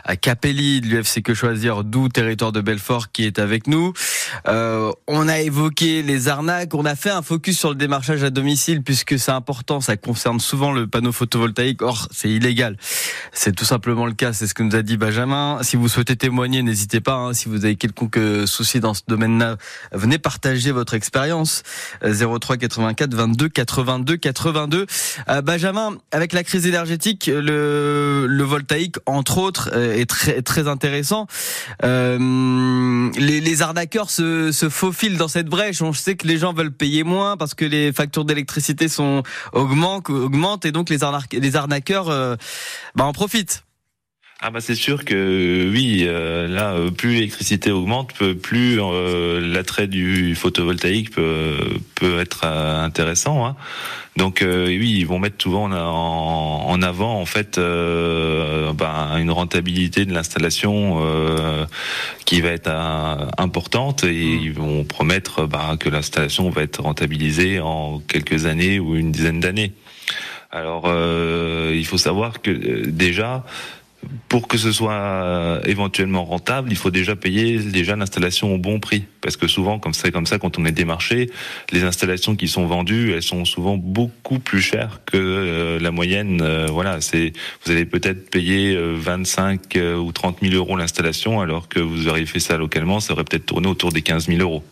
à 0.04 0.16
Capelli 0.16 0.83
de 0.83 0.87
l'UFC 0.88 1.23
Que 1.23 1.33
Choisir, 1.33 1.85
d'où 1.85 2.11
territoire 2.11 2.52
de 2.52 2.61
Belfort 2.61 3.12
qui 3.12 3.25
est 3.25 3.38
avec 3.38 3.66
nous. 3.66 3.94
Euh, 4.48 4.92
on 5.06 5.28
a 5.28 5.40
évoqué 5.40 6.02
les 6.02 6.28
arnaques, 6.28 6.74
on 6.74 6.84
a 6.84 6.94
fait 6.94 7.10
un 7.10 7.22
focus 7.22 7.58
sur 7.58 7.70
le 7.70 7.74
démarchage 7.74 8.22
à 8.24 8.30
domicile 8.30 8.82
puisque 8.82 9.18
c'est 9.18 9.32
important, 9.32 9.80
ça 9.80 9.96
concerne 9.96 10.40
souvent 10.40 10.72
le 10.72 10.86
panneau 10.86 11.12
photovoltaïque. 11.12 11.82
Or, 11.82 12.08
c'est 12.10 12.28
illégal. 12.28 12.76
C'est 13.32 13.54
tout 13.54 13.64
simplement 13.64 14.06
le 14.06 14.12
cas, 14.12 14.32
c'est 14.32 14.46
ce 14.46 14.54
que 14.54 14.62
nous 14.62 14.76
a 14.76 14.82
dit 14.82 14.96
Benjamin. 14.96 15.58
Si 15.62 15.76
vous 15.76 15.88
souhaitez 15.88 16.16
témoigner, 16.16 16.62
n'hésitez 16.62 17.00
pas. 17.00 17.14
Hein. 17.14 17.34
si 17.34 17.48
vous 17.48 17.64
avez 17.64 17.76
quelconque 17.76 18.18
souci 18.46 18.80
dans 18.80 18.94
ce 18.94 19.02
domaine-là, 19.08 19.56
venez 19.92 20.18
partager 20.18 20.72
votre 20.72 20.94
expérience. 20.94 21.62
03 22.02 22.56
84 22.56 23.14
22 23.14 23.48
82 23.48 24.16
82. 24.16 24.86
Benjamin, 25.42 25.96
avec 26.12 26.32
la 26.32 26.42
crise 26.44 26.66
énergétique, 26.66 27.30
le, 27.32 28.26
le 28.28 28.44
voltaïque, 28.44 28.96
entre 29.06 29.38
autres, 29.38 29.70
euh, 29.74 29.94
est 29.94 30.08
très 30.08 30.42
très 30.42 30.68
intéressant. 30.68 31.26
Euh, 31.84 33.10
les, 33.16 33.40
les, 33.40 33.62
arnaqueurs 33.62 34.10
se, 34.10 34.22
se 34.52 34.69
faufilent 34.69 35.16
dans 35.16 35.28
cette 35.28 35.47
brèche. 35.47 35.83
On 35.83 35.93
sait 35.93 36.16
que 36.16 36.26
les 36.26 36.38
gens 36.38 36.52
veulent 36.52 36.73
payer 36.73 37.04
moins 37.04 37.37
parce 37.37 37.54
que 37.54 37.64
les 37.64 37.93
factures 37.93 38.25
d'électricité 38.25 38.88
sont 38.88 39.23
augmentent, 39.52 40.11
augmentent 40.11 40.64
et 40.64 40.73
donc 40.73 40.90
les, 40.90 40.99
les 41.33 41.57
arnaqueurs 41.57 42.09
euh, 42.09 42.37
bah, 42.95 43.04
en 43.04 43.12
profitent. 43.12 43.63
Ah 44.46 44.50
bah 44.50 44.60
c'est 44.60 44.74
sûr 44.74 45.06
que 45.06 45.70
oui, 45.72 46.04
euh, 46.06 46.46
là 46.46 46.74
plus 46.94 47.14
l'électricité 47.14 47.70
augmente, 47.70 48.12
plus 48.42 48.78
euh, 48.78 49.40
l'attrait 49.40 49.86
du 49.86 50.34
photovoltaïque 50.34 51.12
peut, 51.12 51.56
peut 51.94 52.20
être 52.20 52.44
intéressant. 52.44 53.46
Hein. 53.46 53.56
Donc 54.18 54.44
oui, 54.46 54.96
ils 54.98 55.06
vont 55.06 55.18
mettre 55.18 55.42
souvent 55.42 55.72
en, 55.72 56.66
en 56.68 56.82
avant 56.82 57.18
en 57.18 57.24
fait 57.24 57.58
bah, 57.58 59.12
une 59.16 59.30
rentabilité 59.30 60.04
de 60.04 60.12
l'installation 60.12 61.02
qui 62.26 62.42
va 62.42 62.50
être 62.50 62.70
importante 63.38 64.04
et 64.04 64.08
mmh. 64.12 64.40
ils 64.42 64.52
vont 64.52 64.84
promettre 64.84 65.46
bah, 65.46 65.76
que 65.80 65.88
l'installation 65.88 66.50
va 66.50 66.62
être 66.62 66.82
rentabilisée 66.82 67.60
en 67.60 67.98
quelques 68.06 68.44
années 68.44 68.78
ou 68.78 68.94
une 68.94 69.10
dizaine 69.10 69.40
d'années. 69.40 69.72
Alors 70.52 70.84
il 71.72 71.86
faut 71.86 71.98
savoir 71.98 72.42
que 72.42 72.50
déjà 72.86 73.42
pour 74.28 74.49
que 74.49 74.58
ce 74.58 74.73
soit 74.73 74.92
euh, 74.92 75.61
éventuellement 75.64 76.25
rentable, 76.25 76.70
il 76.70 76.76
faut 76.76 76.90
déjà 76.90 77.16
payer 77.16 77.58
déjà 77.58 77.96
l'installation 77.96 78.54
au 78.54 78.58
bon 78.58 78.80
prix. 78.80 79.04
Parce 79.20 79.37
que 79.37 79.46
souvent, 79.46 79.78
comme 79.78 79.94
c'est 79.94 80.12
comme 80.12 80.26
ça, 80.26 80.38
quand 80.38 80.58
on 80.58 80.64
est 80.64 80.73
démarché, 80.73 81.30
les 81.73 81.84
installations 81.84 82.37
qui 82.37 82.49
sont 82.49 82.66
vendues, 82.66 83.12
elles 83.12 83.23
sont 83.23 83.44
souvent 83.44 83.76
beaucoup 83.76 84.38
plus 84.38 84.61
chères 84.61 85.00
que 85.06 85.16
euh, 85.16 85.78
la 85.78 85.90
moyenne. 85.90 86.40
Euh, 86.42 86.66
voilà, 86.70 87.00
c'est 87.00 87.32
vous 87.64 87.73
allez 87.73 87.84
peut-être 87.84 88.30
payer 88.30 88.76
25 88.76 89.78
ou 89.99 90.12
30 90.12 90.38
000 90.42 90.54
euros 90.54 90.76
l'installation, 90.76 91.40
alors 91.40 91.68
que 91.68 91.80
vous 91.80 92.08
auriez 92.08 92.26
fait 92.26 92.40
ça 92.40 92.56
localement, 92.56 93.00
ça 93.00 93.12
aurait 93.12 93.25
peut-être 93.25 93.46
tourné 93.46 93.68
autour 93.68 93.92
des 93.92 94.02
15 94.02 94.26
000 94.26 94.40
euros. 94.40 94.62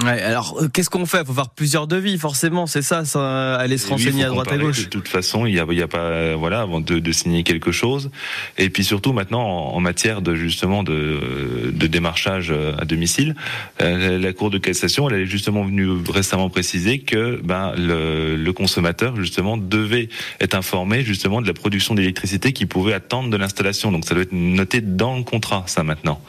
Ouais, 0.00 0.22
alors 0.22 0.56
euh, 0.58 0.68
qu'est-ce 0.68 0.88
qu'on 0.88 1.04
fait? 1.04 1.20
Il 1.20 1.26
faut 1.26 1.34
faire 1.34 1.50
plusieurs 1.50 1.86
devis, 1.86 2.16
forcément, 2.16 2.66
c'est 2.66 2.80
ça, 2.80 3.04
ça, 3.04 3.56
aller 3.56 3.76
se 3.76 3.86
renseigner 3.88 4.24
à 4.24 4.28
droite 4.28 4.50
à 4.50 4.56
gauche. 4.56 4.84
De 4.84 4.88
toute 4.88 5.06
façon, 5.06 5.44
il 5.44 5.54
y 5.54 5.60
a, 5.60 5.66
y 5.70 5.82
a 5.82 5.86
pas, 5.86 5.98
euh, 5.98 6.34
voilà, 6.36 6.62
avant 6.62 6.80
de, 6.80 6.98
de, 6.98 7.12
signer 7.12 7.42
quelque 7.42 7.72
chose. 7.72 8.10
Et 8.56 8.70
puis 8.70 8.84
surtout 8.84 9.12
maintenant, 9.12 9.42
en, 9.42 9.80
matière 9.80 10.22
de 10.22 10.34
justement 10.34 10.82
de, 10.82 11.70
de 11.74 11.86
démarchage 11.86 12.50
euh, 12.50 12.74
à 12.78 12.86
domicile, 12.86 13.34
la 13.80 14.32
Cour 14.32 14.50
de 14.50 14.56
cassation, 14.56 15.10
elle 15.10 15.20
est 15.20 15.26
justement 15.26 15.62
venue 15.62 15.88
récemment 16.08 16.48
préciser 16.48 17.00
que 17.00 17.40
ben 17.44 17.74
le, 17.76 18.36
le 18.36 18.52
consommateur 18.52 19.14
justement 19.16 19.58
devait 19.58 20.08
être 20.40 20.54
informé 20.54 21.02
justement 21.02 21.42
de 21.42 21.46
la 21.46 21.52
production 21.52 21.94
d'électricité 21.94 22.52
qui 22.52 22.64
pouvait 22.64 22.94
attendre 22.94 23.28
de 23.28 23.36
l'installation. 23.36 23.92
Donc 23.92 24.06
ça 24.06 24.14
doit 24.14 24.22
être 24.22 24.32
noté 24.32 24.80
dans 24.80 25.16
le 25.16 25.22
contrat, 25.22 25.64
ça 25.66 25.82
maintenant. 25.82 26.20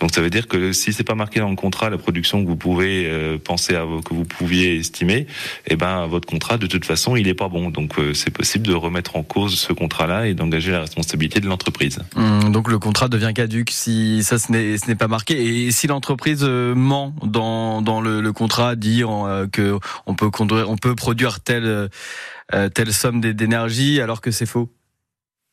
Donc 0.00 0.14
ça 0.14 0.20
veut 0.20 0.30
dire 0.30 0.46
que 0.46 0.72
si 0.72 0.92
c'est 0.92 1.02
pas 1.02 1.16
marqué 1.16 1.40
dans 1.40 1.50
le 1.50 1.56
contrat 1.56 1.90
la 1.90 1.98
production 1.98 2.42
que 2.42 2.48
vous 2.48 2.56
pouvez 2.56 3.07
euh, 3.08 3.38
pensez 3.42 3.74
à 3.74 3.84
que 4.04 4.14
vous 4.14 4.24
pouviez 4.24 4.76
estimer, 4.76 5.26
eh 5.66 5.76
ben 5.76 6.06
votre 6.06 6.28
contrat 6.28 6.58
de 6.58 6.66
toute 6.66 6.84
façon 6.84 7.16
il 7.16 7.28
est 7.28 7.34
pas 7.34 7.48
bon. 7.48 7.70
Donc 7.70 7.98
euh, 7.98 8.14
c'est 8.14 8.30
possible 8.30 8.66
de 8.66 8.74
remettre 8.74 9.16
en 9.16 9.22
cause 9.22 9.54
ce 9.58 9.72
contrat-là 9.72 10.26
et 10.26 10.34
d'engager 10.34 10.70
la 10.72 10.80
responsabilité 10.80 11.40
de 11.40 11.46
l'entreprise. 11.46 12.00
Mmh, 12.16 12.50
donc 12.50 12.68
le 12.70 12.78
contrat 12.78 13.08
devient 13.08 13.32
caduque 13.34 13.70
si 13.70 14.22
ça 14.22 14.38
ce 14.38 14.52
n'est 14.52 14.94
pas 14.94 15.08
marqué 15.08 15.66
et 15.66 15.70
si 15.70 15.86
l'entreprise 15.86 16.40
euh, 16.42 16.74
ment 16.74 17.14
dans 17.22 17.82
dans 17.82 18.00
le, 18.00 18.20
le 18.20 18.32
contrat 18.32 18.76
dit 18.76 19.02
que 19.52 19.78
on 20.06 20.14
peut 20.14 20.30
conduire, 20.30 20.70
on 20.70 20.76
peut 20.76 20.94
produire 20.94 21.40
telle 21.40 21.88
telle 22.74 22.92
somme 22.92 23.20
d'énergie 23.20 24.00
alors 24.00 24.20
que 24.20 24.30
c'est 24.30 24.46
faux? 24.46 24.70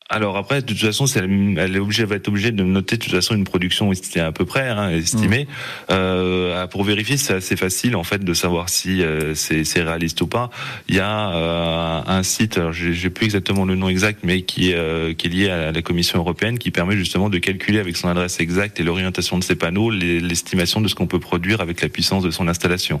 Alors 0.08 0.36
après, 0.36 0.62
de 0.62 0.66
toute 0.66 0.78
façon, 0.78 1.06
elle, 1.06 1.74
est 1.74 1.78
obligée, 1.80 2.04
va 2.04 2.14
être 2.14 2.28
obligée 2.28 2.52
de 2.52 2.62
noter 2.62 2.96
de 2.96 3.02
toute 3.02 3.12
façon 3.12 3.34
une 3.34 3.44
production 3.44 3.90
à 3.90 4.32
peu 4.32 4.44
près 4.44 4.68
hein, 4.68 4.90
estimée. 4.90 5.44
Mmh. 5.44 5.92
Euh, 5.92 6.66
pour 6.68 6.84
vérifier, 6.84 7.16
c'est 7.16 7.34
assez 7.34 7.56
facile 7.56 7.96
en 7.96 8.04
fait 8.04 8.24
de 8.24 8.34
savoir 8.34 8.68
si 8.68 9.02
euh, 9.02 9.34
c'est 9.34 9.64
réaliste 9.82 10.20
ou 10.20 10.28
pas. 10.28 10.50
Il 10.88 10.94
y 10.94 11.00
a 11.00 11.30
euh, 11.30 12.00
un 12.06 12.22
site, 12.22 12.56
alors 12.56 12.72
j'ai 12.72 13.10
plus 13.10 13.24
exactement 13.24 13.64
le 13.64 13.74
nom 13.74 13.88
exact, 13.88 14.20
mais 14.22 14.42
qui 14.42 14.70
est, 14.70 14.76
euh, 14.76 15.12
qui 15.12 15.26
est 15.26 15.30
lié 15.30 15.50
à 15.50 15.72
la 15.72 15.82
Commission 15.82 16.20
européenne, 16.20 16.58
qui 16.58 16.70
permet 16.70 16.96
justement 16.96 17.28
de 17.28 17.38
calculer 17.38 17.80
avec 17.80 17.96
son 17.96 18.08
adresse 18.08 18.38
exacte 18.38 18.78
et 18.78 18.84
l'orientation 18.84 19.38
de 19.38 19.44
ses 19.44 19.56
panneaux 19.56 19.90
l'estimation 19.90 20.80
de 20.80 20.88
ce 20.88 20.94
qu'on 20.94 21.08
peut 21.08 21.20
produire 21.20 21.60
avec 21.60 21.80
la 21.80 21.88
puissance 21.88 22.22
de 22.22 22.30
son 22.30 22.46
installation. 22.46 23.00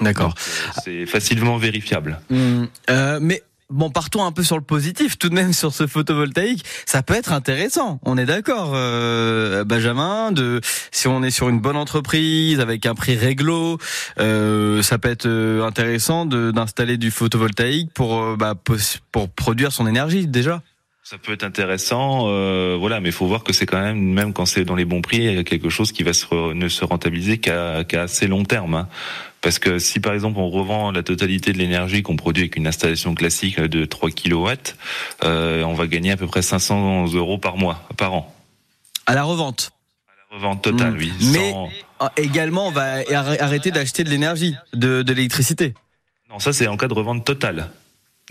D'accord. 0.00 0.34
C'est 0.84 1.06
facilement 1.06 1.58
vérifiable. 1.58 2.20
Mmh. 2.30 2.64
mais 3.20 3.42
Bon, 3.70 3.90
partons 3.90 4.24
un 4.24 4.32
peu 4.32 4.42
sur 4.42 4.56
le 4.56 4.62
positif, 4.62 5.18
tout 5.18 5.28
de 5.28 5.34
même 5.34 5.52
sur 5.52 5.74
ce 5.74 5.86
photovoltaïque, 5.86 6.64
ça 6.86 7.02
peut 7.02 7.12
être 7.12 7.32
intéressant. 7.32 8.00
On 8.02 8.16
est 8.16 8.24
d'accord, 8.24 8.72
euh, 8.74 9.62
Benjamin. 9.64 10.32
De 10.32 10.62
si 10.90 11.06
on 11.06 11.22
est 11.22 11.30
sur 11.30 11.50
une 11.50 11.60
bonne 11.60 11.76
entreprise 11.76 12.60
avec 12.60 12.86
un 12.86 12.94
prix 12.94 13.14
réglo, 13.14 13.76
euh, 14.20 14.80
ça 14.80 14.96
peut 14.96 15.10
être 15.10 15.26
euh, 15.26 15.66
intéressant 15.66 16.24
d'installer 16.24 16.96
du 16.96 17.10
photovoltaïque 17.10 17.92
pour 17.92 18.38
bah, 18.38 18.54
pour 19.12 19.28
produire 19.28 19.70
son 19.70 19.86
énergie 19.86 20.26
déjà. 20.26 20.62
Ça 21.10 21.16
peut 21.16 21.32
être 21.32 21.42
intéressant, 21.42 22.24
euh, 22.26 22.76
voilà, 22.78 23.00
mais 23.00 23.08
il 23.08 23.14
faut 23.14 23.26
voir 23.26 23.42
que 23.42 23.54
c'est 23.54 23.64
quand 23.64 23.80
même, 23.80 23.98
même 23.98 24.34
quand 24.34 24.44
c'est 24.44 24.66
dans 24.66 24.74
les 24.74 24.84
bons 24.84 25.00
prix, 25.00 25.16
il 25.16 25.34
y 25.36 25.38
a 25.38 25.42
quelque 25.42 25.70
chose 25.70 25.90
qui 25.90 26.02
va 26.02 26.12
se 26.12 26.52
ne 26.52 26.68
se 26.68 26.84
rentabiliser 26.84 27.38
qu'à 27.38 27.82
assez 27.92 28.26
long 28.26 28.44
terme. 28.44 28.74
Hein. 28.74 28.88
Parce 29.40 29.58
que 29.58 29.78
si 29.78 30.00
par 30.00 30.12
exemple 30.12 30.38
on 30.38 30.50
revend 30.50 30.90
la 30.90 31.02
totalité 31.02 31.54
de 31.54 31.56
l'énergie 31.56 32.02
qu'on 32.02 32.16
produit 32.16 32.42
avec 32.42 32.56
une 32.56 32.66
installation 32.66 33.14
classique 33.14 33.58
de 33.58 33.86
3 33.86 34.10
kW, 34.10 34.48
euh, 35.24 35.62
on 35.62 35.72
va 35.72 35.86
gagner 35.86 36.10
à 36.10 36.18
peu 36.18 36.26
près 36.26 36.42
500 36.42 37.14
euros 37.14 37.38
par 37.38 37.56
mois, 37.56 37.88
par 37.96 38.12
an. 38.12 38.36
À 39.06 39.14
la 39.14 39.22
revente 39.22 39.70
À 40.08 40.12
la 40.30 40.36
revente 40.36 40.62
totale, 40.62 40.92
mmh. 40.92 40.98
oui. 40.98 41.12
Mais 41.32 41.54
également, 42.18 42.66
on 42.66 42.70
va 42.70 42.96
arrêter 43.40 43.70
d'acheter 43.70 44.04
de 44.04 44.10
l'énergie, 44.10 44.56
de, 44.74 45.00
de 45.00 45.12
l'électricité. 45.14 45.72
Non, 46.28 46.38
ça 46.38 46.52
c'est 46.52 46.66
en 46.66 46.76
cas 46.76 46.86
de 46.86 46.92
revente 46.92 47.24
totale. 47.24 47.70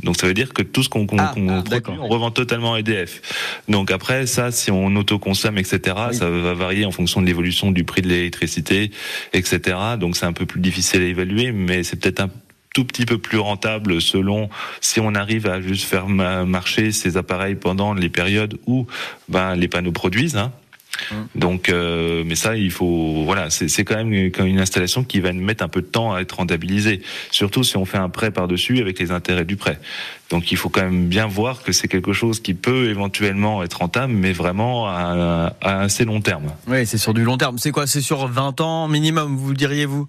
Donc 0.03 0.19
ça 0.19 0.27
veut 0.27 0.33
dire 0.33 0.53
que 0.53 0.61
tout 0.61 0.83
ce 0.83 0.89
qu'on 0.89 1.07
ah, 1.17 1.33
ah, 1.33 1.61
produit, 1.61 1.81
on 1.99 2.07
revend 2.07 2.31
totalement 2.31 2.75
à 2.75 2.79
EDF. 2.79 3.21
Donc 3.67 3.91
après 3.91 4.27
ça, 4.27 4.51
si 4.51 4.69
on 4.71 4.95
autoconsomme, 4.95 5.57
etc., 5.57 5.95
ça 6.11 6.29
va 6.29 6.53
varier 6.53 6.85
en 6.85 6.91
fonction 6.91 7.21
de 7.21 7.25
l'évolution 7.25 7.71
du 7.71 7.83
prix 7.83 8.01
de 8.01 8.07
l'électricité, 8.07 8.91
etc. 9.33 9.77
Donc 9.99 10.15
c'est 10.15 10.25
un 10.25 10.33
peu 10.33 10.45
plus 10.45 10.59
difficile 10.59 11.01
à 11.01 11.05
évaluer, 11.05 11.51
mais 11.51 11.83
c'est 11.83 11.99
peut-être 11.99 12.21
un 12.21 12.29
tout 12.73 12.85
petit 12.85 13.05
peu 13.05 13.17
plus 13.17 13.39
rentable 13.39 13.99
selon 14.01 14.49
si 14.81 14.99
on 14.99 15.15
arrive 15.15 15.47
à 15.47 15.61
juste 15.61 15.85
faire 15.85 16.07
marcher 16.07 16.91
ces 16.91 17.17
appareils 17.17 17.55
pendant 17.55 17.95
les 17.95 18.09
périodes 18.09 18.59
où 18.67 18.85
ben, 19.29 19.55
les 19.55 19.67
panneaux 19.67 19.91
produisent. 19.91 20.37
Hein. 20.37 20.51
Hum. 21.11 21.27
Donc, 21.35 21.69
euh, 21.69 22.23
mais 22.25 22.35
ça, 22.35 22.55
il 22.55 22.71
faut, 22.71 23.23
voilà, 23.23 23.49
c'est 23.49 23.83
quand 23.83 23.95
même 23.95 24.13
une, 24.13 24.59
installation 24.59 25.03
qui 25.03 25.19
va 25.19 25.31
mettre 25.31 25.63
un 25.63 25.67
peu 25.67 25.81
de 25.81 25.87
temps 25.87 26.13
à 26.13 26.21
être 26.21 26.33
rentabilisée. 26.33 27.01
Surtout 27.31 27.63
si 27.63 27.77
on 27.77 27.85
fait 27.85 27.97
un 27.97 28.09
prêt 28.09 28.31
par-dessus 28.31 28.79
avec 28.79 28.99
les 28.99 29.11
intérêts 29.11 29.45
du 29.45 29.55
prêt. 29.55 29.79
Donc, 30.29 30.51
il 30.51 30.57
faut 30.57 30.69
quand 30.69 30.83
même 30.83 31.07
bien 31.07 31.27
voir 31.27 31.63
que 31.63 31.71
c'est 31.71 31.87
quelque 31.87 32.13
chose 32.13 32.39
qui 32.39 32.53
peut 32.53 32.89
éventuellement 32.89 33.63
être 33.63 33.75
rentable, 33.75 34.13
mais 34.13 34.33
vraiment 34.33 34.87
à, 34.87 35.55
à 35.61 35.81
assez 35.81 36.05
long 36.05 36.21
terme. 36.21 36.51
Oui, 36.67 36.85
c'est 36.85 36.97
sur 36.97 37.13
du 37.13 37.23
long 37.23 37.37
terme. 37.37 37.57
C'est 37.57 37.71
quoi? 37.71 37.87
C'est 37.87 38.01
sur 38.01 38.27
20 38.27 38.59
ans 38.61 38.87
minimum, 38.87 39.35
vous 39.37 39.53
diriez-vous? 39.53 40.07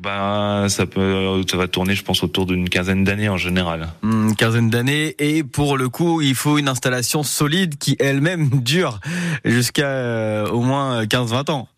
Ben, 0.00 0.70
ça 0.70 0.86
peut, 0.86 1.42
ça 1.50 1.58
va 1.58 1.68
tourner, 1.68 1.94
je 1.94 2.02
pense, 2.02 2.22
autour 2.22 2.46
d'une 2.46 2.70
quinzaine 2.70 3.04
d'années 3.04 3.28
en 3.28 3.36
général. 3.36 3.88
Une 4.02 4.34
quinzaine 4.34 4.70
d'années, 4.70 5.14
et 5.18 5.44
pour 5.44 5.76
le 5.76 5.90
coup, 5.90 6.22
il 6.22 6.34
faut 6.34 6.56
une 6.56 6.68
installation 6.68 7.22
solide 7.22 7.76
qui 7.76 7.96
elle-même 8.00 8.48
dure 8.62 9.00
jusqu'à 9.44 9.88
euh, 9.88 10.48
au 10.48 10.62
moins 10.62 11.04
15-20 11.04 11.50
ans. 11.50 11.68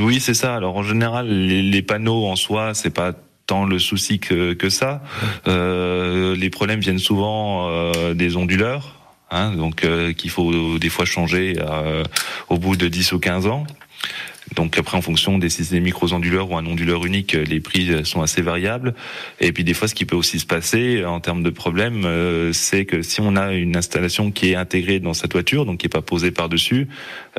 Oui, 0.00 0.20
c'est 0.20 0.34
ça. 0.34 0.54
Alors 0.54 0.76
en 0.76 0.82
général, 0.82 1.28
les, 1.28 1.82
panneaux 1.82 2.26
en 2.26 2.36
soi, 2.36 2.72
c'est 2.72 2.90
pas 2.90 3.12
tant 3.46 3.66
le 3.66 3.78
souci 3.78 4.20
que, 4.20 4.54
que 4.54 4.70
ça. 4.70 5.02
Euh, 5.46 6.34
les 6.36 6.48
problèmes 6.48 6.80
viennent 6.80 6.98
souvent 6.98 7.68
euh, 7.68 8.14
des 8.14 8.36
onduleurs, 8.36 8.99
hein, 9.30 9.52
donc 9.52 9.84
euh, 9.84 10.12
qu'il 10.12 10.30
faut 10.30 10.78
des 10.78 10.88
fois 10.88 11.04
changer 11.04 11.56
euh, 11.60 12.04
au 12.48 12.58
bout 12.58 12.76
de 12.76 12.88
10 12.88 13.12
ou 13.12 13.18
15 13.18 13.46
ans. 13.46 13.66
Donc 14.56 14.76
après, 14.78 14.96
en 14.96 15.02
fonction 15.02 15.38
des, 15.38 15.48
des 15.48 15.80
micro-onduleurs 15.80 16.50
ou 16.50 16.56
un 16.56 16.66
onduleur 16.66 17.06
unique, 17.06 17.32
les 17.34 17.60
prix 17.60 18.04
sont 18.04 18.20
assez 18.20 18.42
variables. 18.42 18.94
Et 19.40 19.52
puis 19.52 19.64
des 19.64 19.74
fois, 19.74 19.86
ce 19.86 19.94
qui 19.94 20.04
peut 20.04 20.16
aussi 20.16 20.40
se 20.40 20.46
passer 20.46 21.04
en 21.04 21.20
termes 21.20 21.42
de 21.42 21.50
problème, 21.50 22.04
euh, 22.04 22.52
c'est 22.52 22.84
que 22.84 23.02
si 23.02 23.20
on 23.20 23.36
a 23.36 23.52
une 23.52 23.76
installation 23.76 24.32
qui 24.32 24.50
est 24.50 24.56
intégrée 24.56 24.98
dans 24.98 25.14
sa 25.14 25.28
toiture, 25.28 25.66
donc 25.66 25.78
qui 25.78 25.86
est 25.86 25.90
pas 25.90 26.02
posée 26.02 26.32
par-dessus, 26.32 26.88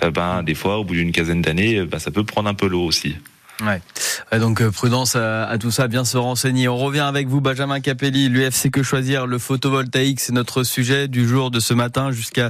euh, 0.04 0.12
ben 0.12 0.44
des 0.44 0.56
fois, 0.56 0.78
au 0.78 0.86
bout 0.86 0.94
d'une 0.94 1.12
quinzaine 1.12 1.42
d'années, 1.42 1.84
ben, 1.84 2.00
ça 2.00 2.12
peut 2.12 2.24
prendre 2.24 2.50
un 2.50 2.54
peu 2.54 2.68
l'eau 2.68 2.86
aussi. 2.86 3.16
Ouais. 3.62 4.40
Donc 4.40 4.66
prudence 4.70 5.16
à, 5.16 5.58
tout 5.60 5.72
ça, 5.72 5.88
bien 5.88 6.06
se 6.06 6.18
renseigner. 6.18 6.68
On 6.68 6.78
revient 6.78 7.00
avec 7.02 7.28
vous, 7.28 7.42
Benjamin 7.42 7.80
Capelli, 7.80 8.30
l'UFC 8.30 8.72
Que 8.72 8.82
Choisir, 8.82 9.28
le 9.28 9.38
photovoltaïque, 9.38 10.20
c'est 10.20 10.34
notre 10.34 10.64
sujet 10.64 11.08
du 11.08 11.28
jour 11.28 11.52
de 11.52 11.60
ce 11.60 11.74
matin 11.74 12.12
jusqu'à 12.12 12.50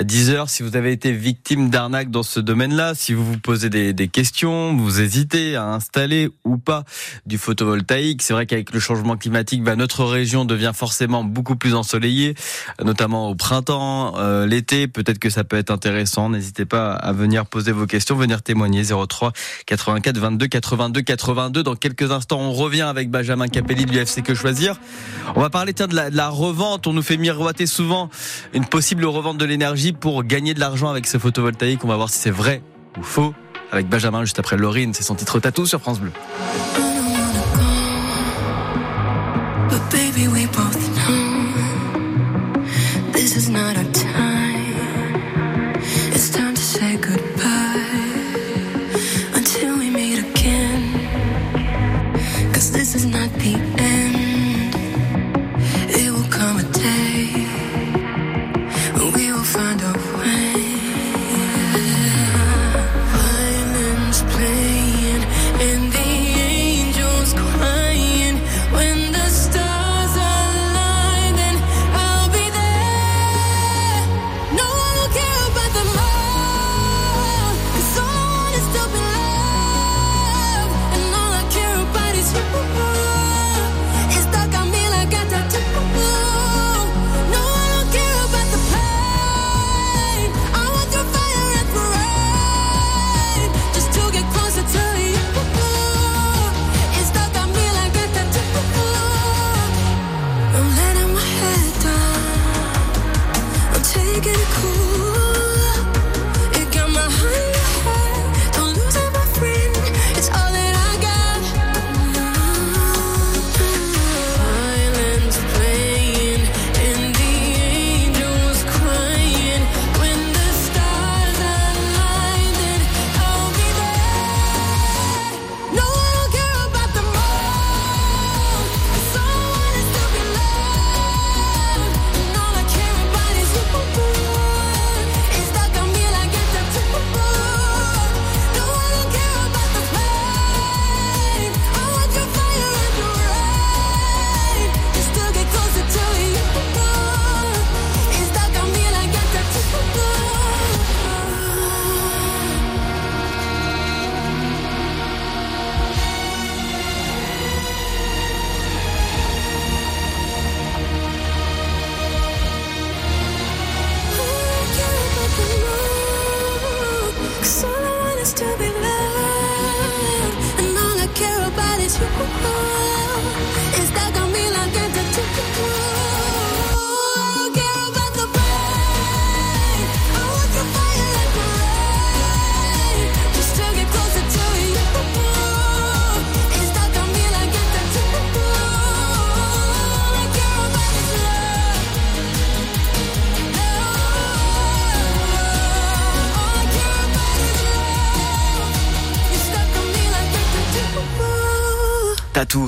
10h. 0.00 0.48
Si 0.48 0.62
vous 0.62 0.74
avez 0.74 0.92
été 0.92 1.12
victime 1.12 1.70
d'arnaque 1.70 2.10
dans 2.10 2.22
ce 2.22 2.40
domaine-là, 2.40 2.94
si 2.94 3.14
vous 3.14 3.24
vous 3.24 3.38
posez 3.38 3.70
des, 3.70 3.92
des 3.92 4.08
questions, 4.08 4.74
vous 4.76 5.00
hésitez 5.00 5.54
à 5.54 5.66
installer 5.66 6.30
ou 6.44 6.58
pas 6.58 6.84
du 7.26 7.38
photovoltaïque, 7.38 8.22
c'est 8.22 8.32
vrai 8.32 8.46
qu'avec 8.46 8.72
le 8.72 8.80
changement 8.80 9.16
climatique, 9.16 9.62
bah, 9.62 9.76
notre 9.76 10.04
région 10.04 10.44
devient 10.44 10.72
forcément 10.74 11.24
beaucoup 11.24 11.56
plus 11.56 11.74
ensoleillée, 11.74 12.34
notamment 12.82 13.30
au 13.30 13.34
printemps, 13.34 14.14
euh, 14.18 14.46
l'été. 14.46 14.88
Peut-être 14.88 15.18
que 15.18 15.30
ça 15.30 15.44
peut 15.44 15.56
être 15.56 15.70
intéressant. 15.70 16.30
N'hésitez 16.30 16.64
pas 16.64 16.92
à 16.92 17.12
venir 17.12 17.46
poser 17.46 17.72
vos 17.72 17.86
questions, 17.86 18.16
venir 18.16 18.42
témoigner 18.42 18.82
03 18.82 19.32
84 19.66 20.18
22 20.18 20.47
82 20.48 21.02
82. 21.02 21.62
Dans 21.62 21.76
quelques 21.76 22.10
instants, 22.10 22.40
on 22.40 22.52
revient 22.52 22.82
avec 22.82 23.10
Benjamin 23.10 23.48
Capelli 23.48 23.84
de 23.84 23.92
l'UFC 23.92 24.22
Que 24.22 24.34
Choisir. 24.34 24.80
On 25.36 25.40
va 25.40 25.50
parler 25.50 25.72
de 25.72 25.94
la, 25.94 26.10
de 26.10 26.16
la 26.16 26.28
revente. 26.28 26.86
On 26.86 26.92
nous 26.92 27.02
fait 27.02 27.16
miroiter 27.16 27.66
souvent 27.66 28.10
une 28.54 28.64
possible 28.64 29.04
revente 29.04 29.38
de 29.38 29.44
l'énergie 29.44 29.92
pour 29.92 30.24
gagner 30.24 30.54
de 30.54 30.60
l'argent 30.60 30.88
avec 30.88 31.06
ce 31.06 31.18
photovoltaïque. 31.18 31.84
On 31.84 31.88
va 31.88 31.96
voir 31.96 32.10
si 32.10 32.18
c'est 32.18 32.30
vrai 32.30 32.62
ou 32.98 33.02
faux 33.02 33.34
avec 33.70 33.88
Benjamin 33.88 34.24
juste 34.24 34.38
après 34.38 34.56
Laurine. 34.56 34.94
C'est 34.94 35.02
son 35.02 35.14
titre 35.14 35.38
tatou 35.40 35.66
sur 35.66 35.80
France 35.80 36.00
Bleu. 36.00 36.12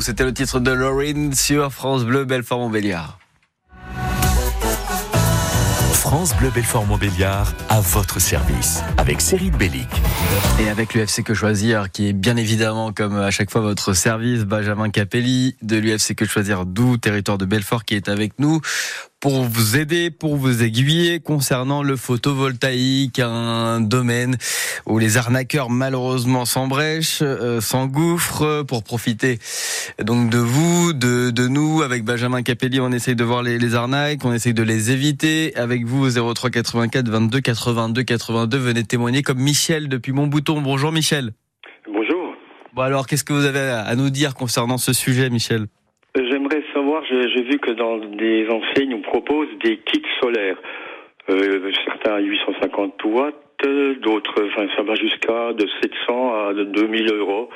C'était 0.00 0.24
le 0.24 0.33
titre 0.33 0.61
de 0.61 0.70
Laurine 0.70 1.35
sur 1.35 1.72
France 1.72 2.05
Bleu 2.05 2.24
Belfort 2.24 2.59
Montbéliard. 2.59 3.18
France 5.92 6.35
Bleu 6.37 6.50
Belfort 6.55 6.87
Montbéliard 6.87 7.53
à 7.68 7.81
votre 7.81 8.20
service 8.20 8.83
avec 8.96 9.20
de 9.20 9.50
Bellic. 9.57 9.88
Et 10.59 10.68
avec 10.68 10.94
l'UFC 10.94 11.22
Que 11.22 11.35
Choisir 11.35 11.90
qui 11.90 12.09
est 12.09 12.12
bien 12.12 12.37
évidemment 12.37 12.92
comme 12.92 13.16
à 13.16 13.31
chaque 13.31 13.50
fois 13.50 13.61
votre 13.61 13.92
service 13.92 14.44
Benjamin 14.44 14.90
Capelli 14.90 15.57
de 15.62 15.76
l'UFC 15.76 16.14
Que 16.14 16.24
Choisir 16.24 16.66
d'où 16.66 16.96
territoire 16.96 17.38
de 17.38 17.44
Belfort 17.44 17.85
qui 17.85 17.94
est 17.94 18.09
avec 18.09 18.38
nous 18.38 18.61
pour 19.21 19.45
vous 19.45 19.77
aider, 19.77 20.11
pour 20.11 20.37
vous 20.37 20.63
aiguiller 20.63 21.21
concernant 21.21 21.83
le 21.83 21.97
photovoltaïque, 21.97 23.19
un 23.19 23.81
domaine 23.81 24.37
où 24.87 24.99
les 24.99 25.19
arnaqueurs 25.19 25.69
malheureusement 25.69 26.47
s'embrèchent, 26.47 27.21
euh, 27.21 27.61
s'engouffrent 27.61 28.65
pour 28.67 28.83
profiter 28.83 29.39
donc 30.03 30.31
de 30.31 30.39
vous, 30.39 30.95
de, 30.95 31.31
de 31.31 31.49
nous. 31.49 31.83
Avec 31.83 32.03
Benjamin 32.03 32.43
Capelli, 32.43 32.81
on 32.81 32.93
essaye 32.93 33.15
de 33.15 33.25
voir 33.25 33.43
les, 33.43 33.59
les 33.59 33.75
arnaques, 33.75 34.25
on 34.25 34.33
essaye 34.33 34.55
de 34.55 34.63
les 34.63 34.91
éviter. 34.91 35.55
Avec 35.55 35.85
vous, 35.85 36.09
03 36.11 36.49
84 36.49 37.11
22 37.11 37.41
82 37.41 38.03
82, 38.03 38.57
venez 38.57 38.85
témoigner 38.85 39.23
comme 39.23 39.39
Michel 39.39 39.89
depuis 39.89 40.13
Montbouton. 40.13 40.63
Bonjour 40.63 40.93
Michel. 40.93 41.33
Bonjour. 41.87 42.35
Bon 42.73 42.83
alors, 42.83 43.07
qu'est-ce 43.07 43.25
que 43.25 43.35
vous 43.35 43.45
avez 43.45 43.61
à 43.61 43.95
nous 43.97 44.09
dire 44.09 44.35
concernant 44.35 44.79
ce 44.79 44.95
sujet, 44.95 45.29
Michel? 45.29 45.67
J'ai 47.09 47.43
vu 47.43 47.59
que 47.59 47.71
dans 47.73 47.99
des 47.99 48.47
enseignes, 48.49 48.95
on 48.95 49.03
propose 49.03 49.49
des 49.63 49.79
kits 49.79 50.03
solaires. 50.21 50.59
Euh, 51.29 51.71
certains 51.85 52.15
à 52.15 52.21
850 52.21 53.05
watts, 53.05 53.35
d'autres, 54.03 54.43
enfin, 54.47 54.67
ça 54.77 54.83
va 54.83 54.95
jusqu'à 54.95 55.53
de 55.53 55.67
700 55.83 56.49
à 56.49 56.55
2000 56.55 57.13
euros. 57.13 57.51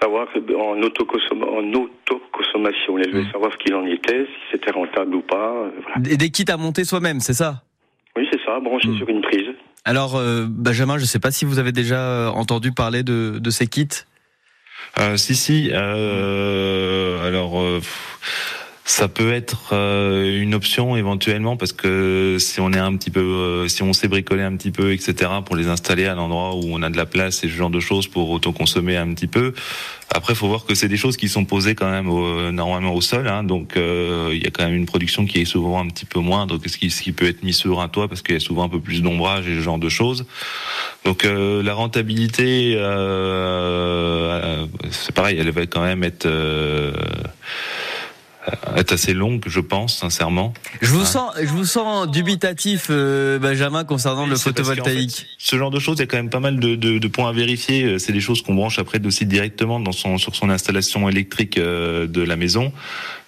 Savoir 0.00 0.28
en, 0.36 0.82
autoconsommation, 0.82 1.58
en 1.58 1.72
autoconsommation. 1.74 2.86
Je 2.86 2.90
voulais 2.90 3.22
mmh. 3.22 3.32
savoir 3.32 3.52
ce 3.52 3.58
qu'il 3.58 3.74
en 3.74 3.86
était, 3.86 4.24
si 4.24 4.40
c'était 4.50 4.72
rentable 4.72 5.14
ou 5.14 5.22
pas. 5.22 5.52
Euh, 5.52 5.70
voilà. 5.82 6.10
Et 6.10 6.16
des 6.16 6.30
kits 6.30 6.50
à 6.50 6.56
monter 6.56 6.84
soi-même, 6.84 7.20
c'est 7.20 7.34
ça? 7.34 7.62
Oui, 8.16 8.26
c'est 8.32 8.40
ça, 8.44 8.58
branché 8.60 8.88
mmh. 8.88 8.96
sur 8.96 9.08
une 9.08 9.22
prise. 9.22 9.48
Alors, 9.84 10.16
euh, 10.16 10.46
Benjamin, 10.48 10.96
je 10.96 11.02
ne 11.02 11.06
sais 11.06 11.20
pas 11.20 11.30
si 11.30 11.44
vous 11.44 11.58
avez 11.58 11.72
déjà 11.72 12.32
entendu 12.34 12.72
parler 12.72 13.02
de, 13.02 13.38
de 13.38 13.50
ces 13.50 13.66
kits? 13.66 14.04
Euh, 14.98 15.16
si, 15.16 15.34
si. 15.34 15.70
Euh, 15.72 17.26
alors, 17.26 17.60
euh, 17.60 17.80
Ça 18.84 19.06
peut 19.06 19.32
être 19.32 19.70
euh, 19.72 20.40
une 20.40 20.54
option 20.54 20.96
éventuellement 20.96 21.56
parce 21.56 21.72
que 21.72 22.36
si 22.40 22.60
on 22.60 22.72
est 22.72 22.78
un 22.78 22.96
petit 22.96 23.10
peu, 23.10 23.20
euh, 23.20 23.68
si 23.68 23.82
on 23.84 23.92
sait 23.92 24.08
bricoler 24.08 24.42
un 24.42 24.56
petit 24.56 24.72
peu, 24.72 24.92
etc. 24.92 25.30
pour 25.46 25.54
les 25.54 25.68
installer 25.68 26.06
à 26.06 26.14
l'endroit 26.14 26.56
où 26.56 26.64
on 26.66 26.82
a 26.82 26.90
de 26.90 26.96
la 26.96 27.06
place 27.06 27.44
et 27.44 27.48
ce 27.48 27.52
genre 27.52 27.70
de 27.70 27.78
choses 27.78 28.08
pour 28.08 28.30
autoconsommer 28.30 28.96
un 28.96 29.12
petit 29.14 29.28
peu. 29.28 29.54
Après, 30.14 30.34
faut 30.34 30.46
voir 30.46 30.66
que 30.66 30.74
c'est 30.74 30.88
des 30.88 30.98
choses 30.98 31.16
qui 31.16 31.28
sont 31.28 31.46
posées 31.46 31.74
quand 31.74 31.90
même 31.90 32.08
au, 32.08 32.50
normalement 32.52 32.92
au 32.94 33.00
sol, 33.00 33.28
hein, 33.28 33.44
donc 33.44 33.76
euh, 33.76 34.30
il 34.32 34.42
y 34.42 34.46
a 34.46 34.50
quand 34.50 34.64
même 34.64 34.74
une 34.74 34.84
production 34.84 35.24
qui 35.24 35.40
est 35.40 35.46
souvent 35.46 35.80
un 35.80 35.88
petit 35.88 36.04
peu 36.04 36.20
moindre 36.20 36.58
que 36.58 36.68
ce 36.68 36.76
qui, 36.76 36.90
ce 36.90 37.02
qui 37.02 37.12
peut 37.12 37.26
être 37.26 37.42
mis 37.42 37.54
sur 37.54 37.80
un 37.80 37.88
toit 37.88 38.08
parce 38.08 38.20
qu'il 38.20 38.34
y 38.34 38.36
a 38.36 38.40
souvent 38.40 38.64
un 38.64 38.68
peu 38.68 38.80
plus 38.80 39.00
d'ombrage 39.00 39.48
et 39.48 39.54
ce 39.54 39.60
genre 39.60 39.78
de 39.78 39.88
choses. 39.88 40.26
Donc 41.04 41.24
euh, 41.24 41.62
la 41.62 41.72
rentabilité, 41.72 42.74
euh, 42.76 44.66
c'est 44.90 45.14
pareil, 45.14 45.38
elle 45.40 45.50
va 45.50 45.64
quand 45.66 45.82
même 45.82 46.04
être 46.04 46.28
est 48.76 48.92
assez 48.92 49.14
longue, 49.14 49.42
je 49.46 49.60
pense, 49.60 49.98
sincèrement. 49.98 50.52
Je 50.80 50.90
vous 50.90 51.04
sens, 51.04 51.32
je 51.40 51.48
vous 51.48 51.64
sens 51.64 52.10
dubitatif, 52.10 52.88
euh, 52.90 53.38
Benjamin, 53.38 53.84
concernant 53.84 54.26
le 54.26 54.36
photovoltaïque. 54.36 55.26
ce 55.38 55.56
genre 55.56 55.70
de 55.70 55.78
choses, 55.78 55.98
il 55.98 56.00
y 56.00 56.02
a 56.04 56.06
quand 56.06 56.16
même 56.16 56.30
pas 56.30 56.40
mal 56.40 56.58
de, 56.58 56.74
de, 56.74 56.98
de 56.98 57.08
points 57.08 57.28
à 57.28 57.32
vérifier. 57.32 57.84
Euh, 57.84 57.98
c'est 57.98 58.12
des 58.12 58.20
choses 58.20 58.42
qu'on 58.42 58.54
branche 58.54 58.78
après 58.78 59.04
aussi 59.06 59.26
directement 59.26 59.80
dans 59.80 59.92
son, 59.92 60.18
sur 60.18 60.34
son 60.34 60.50
installation 60.50 61.08
électrique 61.08 61.58
euh, 61.58 62.06
de 62.06 62.22
la 62.22 62.36
maison. 62.36 62.72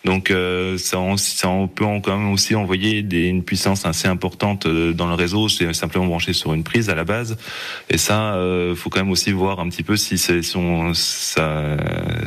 Donc 0.04 0.30
euh, 0.30 0.76
ça, 0.76 0.98
on, 0.98 1.16
ça, 1.16 1.48
on, 1.48 1.66
peut 1.66 1.86
quand 2.02 2.18
même 2.18 2.30
aussi 2.30 2.54
envoyer 2.54 3.02
des, 3.02 3.26
une 3.26 3.42
puissance 3.42 3.86
assez 3.86 4.06
importante 4.06 4.66
euh, 4.66 4.92
dans 4.92 5.06
le 5.06 5.14
réseau. 5.14 5.48
C'est 5.48 5.72
simplement 5.72 6.04
branché 6.04 6.34
sur 6.34 6.52
une 6.52 6.62
prise 6.62 6.90
à 6.90 6.94
la 6.94 7.04
base. 7.04 7.38
Et 7.88 7.96
ça, 7.96 8.34
euh, 8.34 8.74
faut 8.74 8.90
quand 8.90 9.00
même 9.00 9.10
aussi 9.10 9.32
voir 9.32 9.60
un 9.60 9.68
petit 9.70 9.82
peu 9.82 9.96
si 9.96 10.18
son 10.18 10.92
sa, 10.92 11.76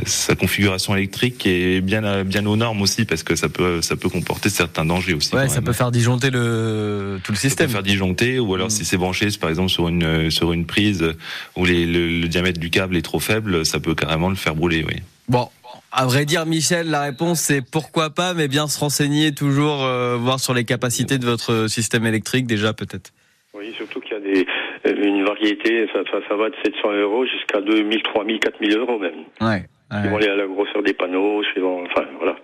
sa, 0.05 0.35
configuration 0.35 0.95
électrique 0.95 1.45
est 1.45 1.81
bien 1.81 2.23
bien 2.23 2.45
aux 2.47 2.55
normes 2.55 2.81
aussi, 2.81 3.05
parce 3.05 3.21
que 3.21 3.35
ça 3.35 3.47
peut 3.47 3.81
ça 3.83 3.95
peut 3.95 4.09
comporter 4.09 4.49
certains 4.49 4.85
dangers 4.85 5.13
aussi. 5.13 5.35
Ouais, 5.35 5.47
ça 5.47 5.61
peut 5.61 5.73
faire 5.73 5.91
disjoncter 5.91 6.31
le 6.31 7.19
tout 7.23 7.31
le 7.31 7.37
système. 7.37 7.67
Ça 7.67 7.73
peut 7.73 7.73
faire 7.73 7.83
disjoncter, 7.83 8.39
ou 8.39 8.55
alors 8.55 8.67
mm. 8.67 8.71
si 8.71 8.85
c'est 8.85 8.97
branché, 8.97 9.27
par 9.39 9.51
exemple 9.51 9.69
sur 9.69 9.87
une 9.87 10.31
sur 10.31 10.51
une 10.51 10.65
prise 10.65 11.13
où 11.55 11.63
les, 11.63 11.85
le, 11.85 12.21
le 12.21 12.27
diamètre 12.27 12.59
du 12.59 12.71
câble 12.71 12.97
est 12.97 13.03
trop 13.03 13.19
faible, 13.19 13.67
ça 13.67 13.79
peut 13.79 13.93
carrément 13.93 14.29
le 14.29 14.35
faire 14.35 14.55
brûler. 14.55 14.83
Oui. 14.87 14.95
Bon, 15.29 15.49
à 15.91 16.05
vrai 16.05 16.25
dire, 16.25 16.45
Michel, 16.45 16.89
la 16.89 17.01
réponse 17.01 17.39
c'est 17.39 17.61
pourquoi 17.61 18.09
pas, 18.09 18.33
mais 18.33 18.47
bien 18.47 18.67
se 18.67 18.79
renseigner 18.79 19.33
toujours, 19.33 19.83
euh, 19.83 20.17
voir 20.17 20.39
sur 20.39 20.53
les 20.53 20.65
capacités 20.65 21.17
de 21.17 21.25
votre 21.25 21.67
système 21.67 22.05
électrique 22.05 22.47
déjà 22.47 22.73
peut-être. 22.73 23.11
Oui, 23.53 23.73
surtout 23.75 23.99
qu'il 24.01 24.13
y 24.13 24.15
a 24.15 24.19
des, 24.19 24.45
euh, 24.85 25.03
une 25.03 25.23
variété, 25.25 25.87
ça, 25.93 25.99
ça, 26.11 26.19
ça, 26.27 26.35
va 26.35 26.49
de 26.49 26.55
700 26.63 26.91
euros 26.93 27.25
jusqu'à 27.25 27.61
2000, 27.61 28.03
3000, 28.03 28.39
4000 28.39 28.77
euros 28.77 28.99
même. 28.99 29.23
Ouais. 29.41 29.65
ouais. 29.91 30.01
Suivant 30.01 30.17
à 30.17 30.35
la 30.35 30.47
grosseur 30.47 30.83
des 30.83 30.93
panneaux, 30.93 31.43
suivant, 31.43 31.83
enfin 31.83 32.05
voilà. 32.17 32.35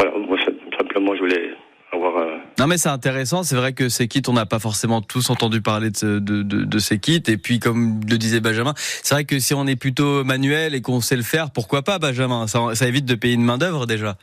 Voilà, 0.00 0.18
moi 0.18 0.38
simplement 0.78 1.14
je 1.14 1.20
voulais 1.20 1.50
euh, 1.94 2.38
non 2.58 2.66
mais 2.66 2.78
c'est 2.78 2.88
intéressant, 2.88 3.42
c'est 3.42 3.56
vrai 3.56 3.72
que 3.72 3.88
ces 3.88 4.08
kits, 4.08 4.22
on 4.28 4.32
n'a 4.32 4.46
pas 4.46 4.58
forcément 4.58 5.02
tous 5.02 5.30
entendu 5.30 5.60
parler 5.60 5.90
de, 5.90 6.18
de, 6.18 6.42
de, 6.42 6.64
de, 6.64 6.78
ces 6.78 6.98
kits. 6.98 7.22
Et 7.26 7.36
puis 7.36 7.58
comme 7.58 8.00
le 8.08 8.18
disait 8.18 8.40
Benjamin, 8.40 8.74
c'est 8.76 9.14
vrai 9.14 9.24
que 9.24 9.38
si 9.38 9.54
on 9.54 9.66
est 9.66 9.76
plutôt 9.76 10.24
manuel 10.24 10.74
et 10.74 10.80
qu'on 10.80 11.00
sait 11.00 11.16
le 11.16 11.22
faire, 11.22 11.50
pourquoi 11.50 11.82
pas 11.82 11.98
Benjamin? 11.98 12.46
Ça, 12.46 12.74
ça 12.74 12.86
évite 12.86 13.04
de 13.04 13.14
payer 13.14 13.34
une 13.34 13.44
main 13.44 13.58
d'œuvre 13.58 13.86
déjà. 13.86 14.16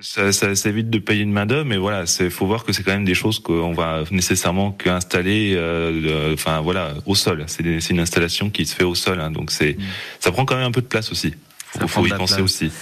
Ça, 0.00 0.32
ça, 0.32 0.54
ça, 0.54 0.68
évite 0.70 0.88
de 0.88 0.98
payer 0.98 1.22
une 1.22 1.32
main 1.32 1.44
d'œuvre, 1.44 1.66
mais 1.66 1.76
voilà, 1.76 2.06
c'est 2.06 2.30
faut 2.30 2.46
voir 2.46 2.64
que 2.64 2.72
c'est 2.72 2.82
quand 2.82 2.92
même 2.92 3.04
des 3.04 3.14
choses 3.14 3.38
qu'on 3.38 3.72
va 3.72 4.04
nécessairement 4.10 4.70
qu'installer, 4.72 5.54
euh, 5.56 6.32
enfin 6.32 6.60
voilà, 6.60 6.94
au 7.04 7.14
sol. 7.14 7.44
C'est 7.48 7.90
une 7.90 8.00
installation 8.00 8.48
qui 8.48 8.64
se 8.64 8.74
fait 8.74 8.84
au 8.84 8.94
sol, 8.94 9.20
hein, 9.20 9.30
donc 9.30 9.50
c'est, 9.50 9.76
mmh. 9.78 9.82
ça 10.20 10.32
prend 10.32 10.46
quand 10.46 10.56
même 10.56 10.66
un 10.66 10.70
peu 10.70 10.80
de 10.80 10.86
place 10.86 11.12
aussi. 11.12 11.34
Il 11.80 11.88
faut 11.88 12.06
y 12.06 12.10
penser 12.10 12.42
aussi. 12.42 12.72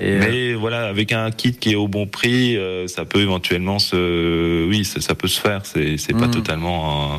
Et 0.00 0.16
Mais 0.16 0.52
euh... 0.52 0.54
voilà, 0.54 0.86
avec 0.86 1.12
un 1.12 1.30
kit 1.30 1.52
qui 1.52 1.72
est 1.72 1.76
au 1.76 1.88
bon 1.88 2.06
prix, 2.06 2.56
euh, 2.56 2.86
ça 2.86 3.04
peut 3.04 3.20
éventuellement 3.20 3.78
se, 3.78 4.66
oui, 4.66 4.84
ça, 4.84 5.00
ça 5.00 5.14
peut 5.14 5.28
se 5.28 5.40
faire. 5.40 5.66
C'est, 5.66 5.98
c'est 5.98 6.14
mmh. 6.14 6.20
pas 6.20 6.28
totalement. 6.28 7.14
Euh, 7.14 7.16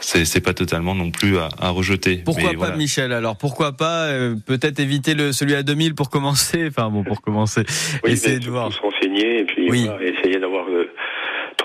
c'est, 0.00 0.24
c'est 0.24 0.40
pas 0.40 0.54
totalement 0.54 0.94
non 0.94 1.10
plus 1.10 1.38
à, 1.38 1.48
à 1.60 1.70
rejeter. 1.70 2.22
Pourquoi 2.24 2.44
Mais 2.44 2.50
pas, 2.50 2.58
voilà. 2.58 2.76
Michel 2.76 3.12
Alors 3.12 3.36
pourquoi 3.36 3.72
pas 3.72 4.06
euh, 4.06 4.36
peut-être 4.46 4.80
éviter 4.80 5.14
le 5.14 5.32
celui 5.32 5.54
à 5.54 5.62
2000 5.62 5.94
pour 5.94 6.10
commencer. 6.10 6.68
Enfin 6.68 6.90
bon, 6.90 7.02
pour 7.02 7.20
commencer, 7.20 7.62
oui, 8.04 8.12
essayer 8.12 8.38
de 8.38 8.48
voir. 8.48 8.72
Se 8.72 8.80
renseigner 8.80 9.40
et 9.40 9.44
puis 9.44 9.70
oui. 9.70 9.86
voilà, 9.86 10.04
essayer 10.04 10.38
d'avoir 10.38 10.66
euh, 10.68 10.90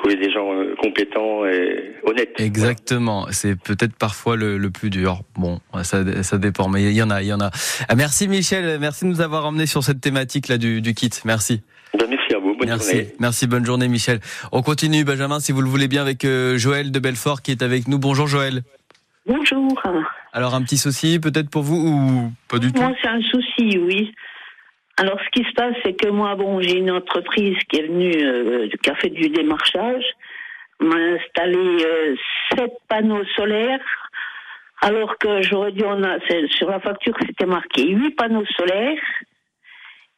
trouver 0.03 0.15
des 0.15 0.31
gens 0.31 0.53
euh, 0.53 0.75
compétents 0.81 1.45
et 1.45 1.93
honnêtes. 2.03 2.39
Exactement. 2.39 3.21
Voilà. 3.21 3.33
C'est 3.33 3.55
peut-être 3.55 3.95
parfois 3.95 4.35
le, 4.35 4.57
le, 4.57 4.69
plus 4.69 4.89
dur. 4.89 5.21
Bon, 5.35 5.59
ça, 5.83 6.23
ça 6.23 6.37
dépend, 6.37 6.67
mais 6.67 6.83
il 6.83 6.93
y 6.93 7.01
en 7.01 7.09
a, 7.09 7.21
il 7.21 7.27
y 7.27 7.33
en 7.33 7.39
a. 7.39 7.51
Ah, 7.87 7.95
merci 7.95 8.27
Michel, 8.27 8.79
merci 8.79 9.05
de 9.05 9.09
nous 9.09 9.21
avoir 9.21 9.45
emmené 9.45 9.65
sur 9.65 9.83
cette 9.83 10.01
thématique 10.01 10.47
là 10.47 10.57
du, 10.57 10.81
du 10.81 10.93
kit. 10.93 11.09
Merci. 11.25 11.61
Ben, 11.97 12.07
merci 12.09 12.33
à 12.33 12.39
vous. 12.39 12.55
Bonne 12.55 12.67
merci. 12.67 12.89
journée. 12.89 13.13
Merci. 13.19 13.47
Bonne 13.47 13.65
journée, 13.65 13.87
Michel. 13.87 14.19
On 14.51 14.61
continue, 14.61 15.03
Benjamin, 15.03 15.39
si 15.39 15.51
vous 15.51 15.61
le 15.61 15.69
voulez 15.69 15.87
bien, 15.87 16.01
avec 16.01 16.25
euh, 16.25 16.57
Joël 16.57 16.91
de 16.91 16.99
Belfort 16.99 17.41
qui 17.41 17.51
est 17.51 17.61
avec 17.61 17.87
nous. 17.87 17.99
Bonjour, 17.99 18.27
Joël. 18.27 18.63
Bonjour. 19.25 19.81
Alors, 20.33 20.55
un 20.55 20.63
petit 20.63 20.77
souci 20.77 21.19
peut-être 21.19 21.49
pour 21.49 21.61
vous 21.63 21.75
ou 21.75 22.31
pas 22.49 22.57
du 22.57 22.73
tout? 22.73 22.81
Moi, 22.81 22.91
c'est 23.01 23.07
un 23.07 23.21
souci, 23.21 23.77
oui. 23.77 24.11
Alors, 24.97 25.19
ce 25.19 25.29
qui 25.31 25.47
se 25.47 25.53
passe, 25.53 25.75
c'est 25.83 25.93
que 25.93 26.09
moi, 26.09 26.35
bon, 26.35 26.61
j'ai 26.61 26.77
une 26.77 26.91
entreprise 26.91 27.57
qui 27.69 27.79
est 27.79 27.87
venue, 27.87 28.13
euh, 28.15 28.69
qui 28.81 28.89
a 28.89 28.95
fait 28.95 29.09
du 29.09 29.29
démarchage, 29.29 30.05
m'a 30.79 30.95
installé 30.95 31.85
euh, 31.85 32.15
sept 32.51 32.73
panneaux 32.87 33.25
solaires, 33.35 34.09
alors 34.81 35.17
que 35.17 35.41
j'aurais 35.41 35.71
dû, 35.71 35.83
on 35.83 36.03
a, 36.03 36.19
sur 36.49 36.69
la 36.69 36.79
facture, 36.79 37.15
c'était 37.25 37.45
marqué 37.45 37.87
huit 37.87 38.11
panneaux 38.11 38.45
solaires, 38.57 39.01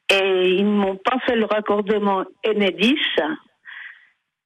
et 0.09 0.49
ils 0.49 0.65
ne 0.65 0.77
m'ont 0.77 0.97
pas 0.97 1.19
fait 1.25 1.35
le 1.35 1.45
raccordement 1.45 2.25
Enedis. 2.45 2.99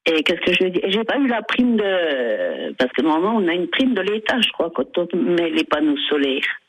Et 0.06 0.24
qu'est-ce 0.24 0.42
que 0.42 0.54
je 0.54 0.64
veux 0.64 0.70
dire? 0.70 0.84
J'ai 0.88 1.04
pas 1.04 1.18
eu 1.18 1.28
la 1.28 1.42
prime 1.42 1.76
de. 1.76 2.74
Parce 2.74 2.92
que 2.94 3.02
normalement, 3.02 3.38
on 3.38 3.48
a 3.48 3.54
une 3.54 3.68
prime 3.68 3.94
de 3.94 4.02
l'État, 4.02 4.40
je 4.40 4.52
crois, 4.52 4.72
quand 4.74 4.98
on 4.98 5.08
met 5.14 5.50
les 5.50 5.66
panneaux 5.66 5.98
solaires. 6.10 6.60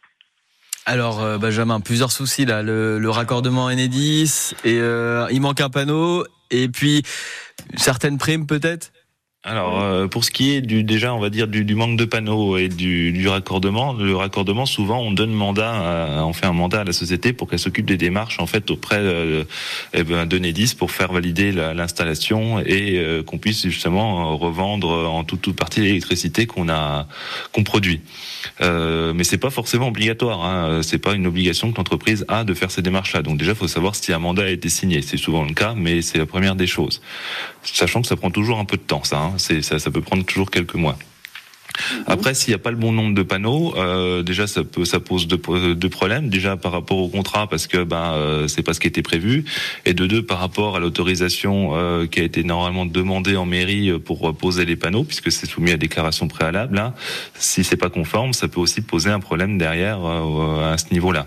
Alors, 0.87 1.23
euh, 1.23 1.39
Benjamin, 1.39 1.81
plusieurs 1.81 2.13
soucis 2.13 2.45
là. 2.45 2.63
Le, 2.63 3.11
raccordement 3.11 3.67
Enedis, 3.67 4.53
et 4.65 4.79
euh, 4.79 5.27
il 5.31 5.41
manque 5.41 5.61
un 5.61 5.69
panneau, 5.69 6.27
et 6.51 6.69
puis 6.69 7.03
certaines 7.77 8.19
primes 8.19 8.47
peut-être? 8.47 8.93
Alors 9.43 9.81
euh, 9.81 10.07
pour 10.07 10.25
ce 10.25 10.31
qui 10.31 10.53
est 10.53 10.61
du 10.61 10.85
déjà 10.85 11.15
on 11.15 11.19
va 11.19 11.31
dire 11.31 11.49
du, 11.49 11.65
du 11.65 11.75
manque 11.75 11.97
de 11.97 12.05
panneaux 12.05 12.59
et 12.59 12.69
du, 12.69 13.11
du, 13.11 13.27
raccordement, 13.27 13.95
le 13.95 14.15
raccordement 14.15 14.67
souvent 14.67 15.01
on 15.01 15.13
donne 15.13 15.33
mandat, 15.33 16.19
à, 16.19 16.25
on 16.27 16.35
fait 16.35 16.45
un 16.45 16.53
mandat 16.53 16.81
à 16.81 16.85
la 16.85 16.93
société 16.93 17.33
pour 17.33 17.49
qu'elle 17.49 17.59
s'occupe 17.59 17.87
des 17.87 17.97
démarches 17.97 18.39
en 18.39 18.47
fait 18.47 18.71
auprès 18.71 18.99
euh, 18.99 19.45
eh 19.95 20.05
ben, 20.05 20.27
de 20.27 20.39
Nedis 20.39 20.75
pour 20.77 20.91
faire 20.91 21.11
valider 21.11 21.53
l'installation 21.53 22.61
et 22.61 22.99
euh, 22.99 23.23
qu'on 23.23 23.39
puisse 23.39 23.63
justement 23.63 24.37
revendre 24.37 24.91
en 24.91 25.25
toute, 25.25 25.41
toute 25.41 25.57
partie 25.57 25.81
l'électricité 25.81 26.45
qu'on 26.45 26.69
a 26.69 27.07
qu'on 27.53 27.65
produit. 27.65 28.03
Euh, 28.61 29.13
mais 29.15 29.25
c'est 29.25 29.39
pas 29.39 29.51
forcément 29.51 29.89
obligatoire. 29.89 30.45
Hein. 30.45 30.81
C'est 30.83 30.99
pas 30.99 31.15
une 31.15 31.27
obligation 31.27 31.73
que 31.73 31.77
l'entreprise 31.77 32.25
a 32.29 32.45
de 32.45 32.55
faire 32.55 32.71
ces 32.71 32.83
démarches-là. 32.83 33.23
Donc 33.23 33.39
déjà, 33.39 33.53
il 33.53 33.57
faut 33.57 33.69
savoir 33.69 33.95
si 33.95 34.13
un 34.13 34.19
mandat 34.19 34.45
a 34.45 34.49
été 34.49 34.69
signé. 34.69 35.03
C'est 35.03 35.17
souvent 35.17 35.45
le 35.45 35.55
cas, 35.55 35.75
mais 35.77 36.03
c'est 36.03 36.19
la 36.19 36.27
première 36.27 36.57
des 36.57 36.67
choses. 36.67 37.01
Sachant 37.63 38.03
que 38.03 38.09
ça 38.09 38.17
prend 38.17 38.31
toujours 38.31 38.59
un 38.59 38.65
peu 38.65 38.77
de 38.77 38.83
temps, 38.83 39.05
ça. 39.05 39.19
Hein. 39.19 39.30
Ça, 39.39 39.79
ça 39.79 39.91
peut 39.91 40.01
prendre 40.01 40.25
toujours 40.25 40.51
quelques 40.51 40.75
mois. 40.75 40.99
Après, 42.07 42.35
s'il 42.35 42.51
n'y 42.51 42.55
a 42.55 42.59
pas 42.59 42.71
le 42.71 42.77
bon 42.77 42.93
nombre 42.93 43.15
de 43.15 43.23
panneaux, 43.23 43.75
euh, 43.77 44.23
déjà 44.23 44.47
ça 44.47 44.63
pose 44.65 45.27
deux, 45.27 45.39
problèmes. 45.89 46.29
Déjà 46.29 46.57
par 46.57 46.73
rapport 46.73 46.99
au 46.99 47.09
contrat 47.09 47.47
parce 47.47 47.67
que 47.67 47.83
ben 47.83 48.13
euh, 48.15 48.49
c'est 48.49 48.63
pas 48.63 48.75
ce 48.75 48.81
qui 48.81 48.89
était 48.89 49.03
prévu, 49.03 49.45
et 49.85 49.95
de 49.95 50.07
deux 50.07 50.23
par 50.23 50.39
rapport 50.39 50.77
à 50.77 50.81
l'autorisation 50.81 51.71
euh, 51.75 52.07
qui 52.07 52.21
a 52.21 52.23
été 52.23 52.45
normalement 52.45 52.87
demandée 52.87 53.37
en 53.37 53.47
mairie 53.47 53.99
pour 53.99 54.35
poser 54.37 54.65
les 54.65 54.77
panneaux, 54.77 55.05
puisque 55.05 55.33
c'est 55.33 55.47
soumis 55.47 55.73
à 55.73 55.77
déclaration 55.77 56.29
préalable. 56.29 56.77
Là, 56.77 56.95
si 57.35 57.65
c'est 57.65 57.77
pas 57.77 57.91
conforme, 57.91 58.33
ça 58.33 58.49
peut 58.49 58.61
aussi 58.61 58.81
poser 58.81 59.11
un 59.11 59.21
problème 59.21 59.59
derrière 59.59 60.01
euh, 60.05 60.73
à 60.73 60.79
ce 60.79 60.93
niveau-là. 60.93 61.27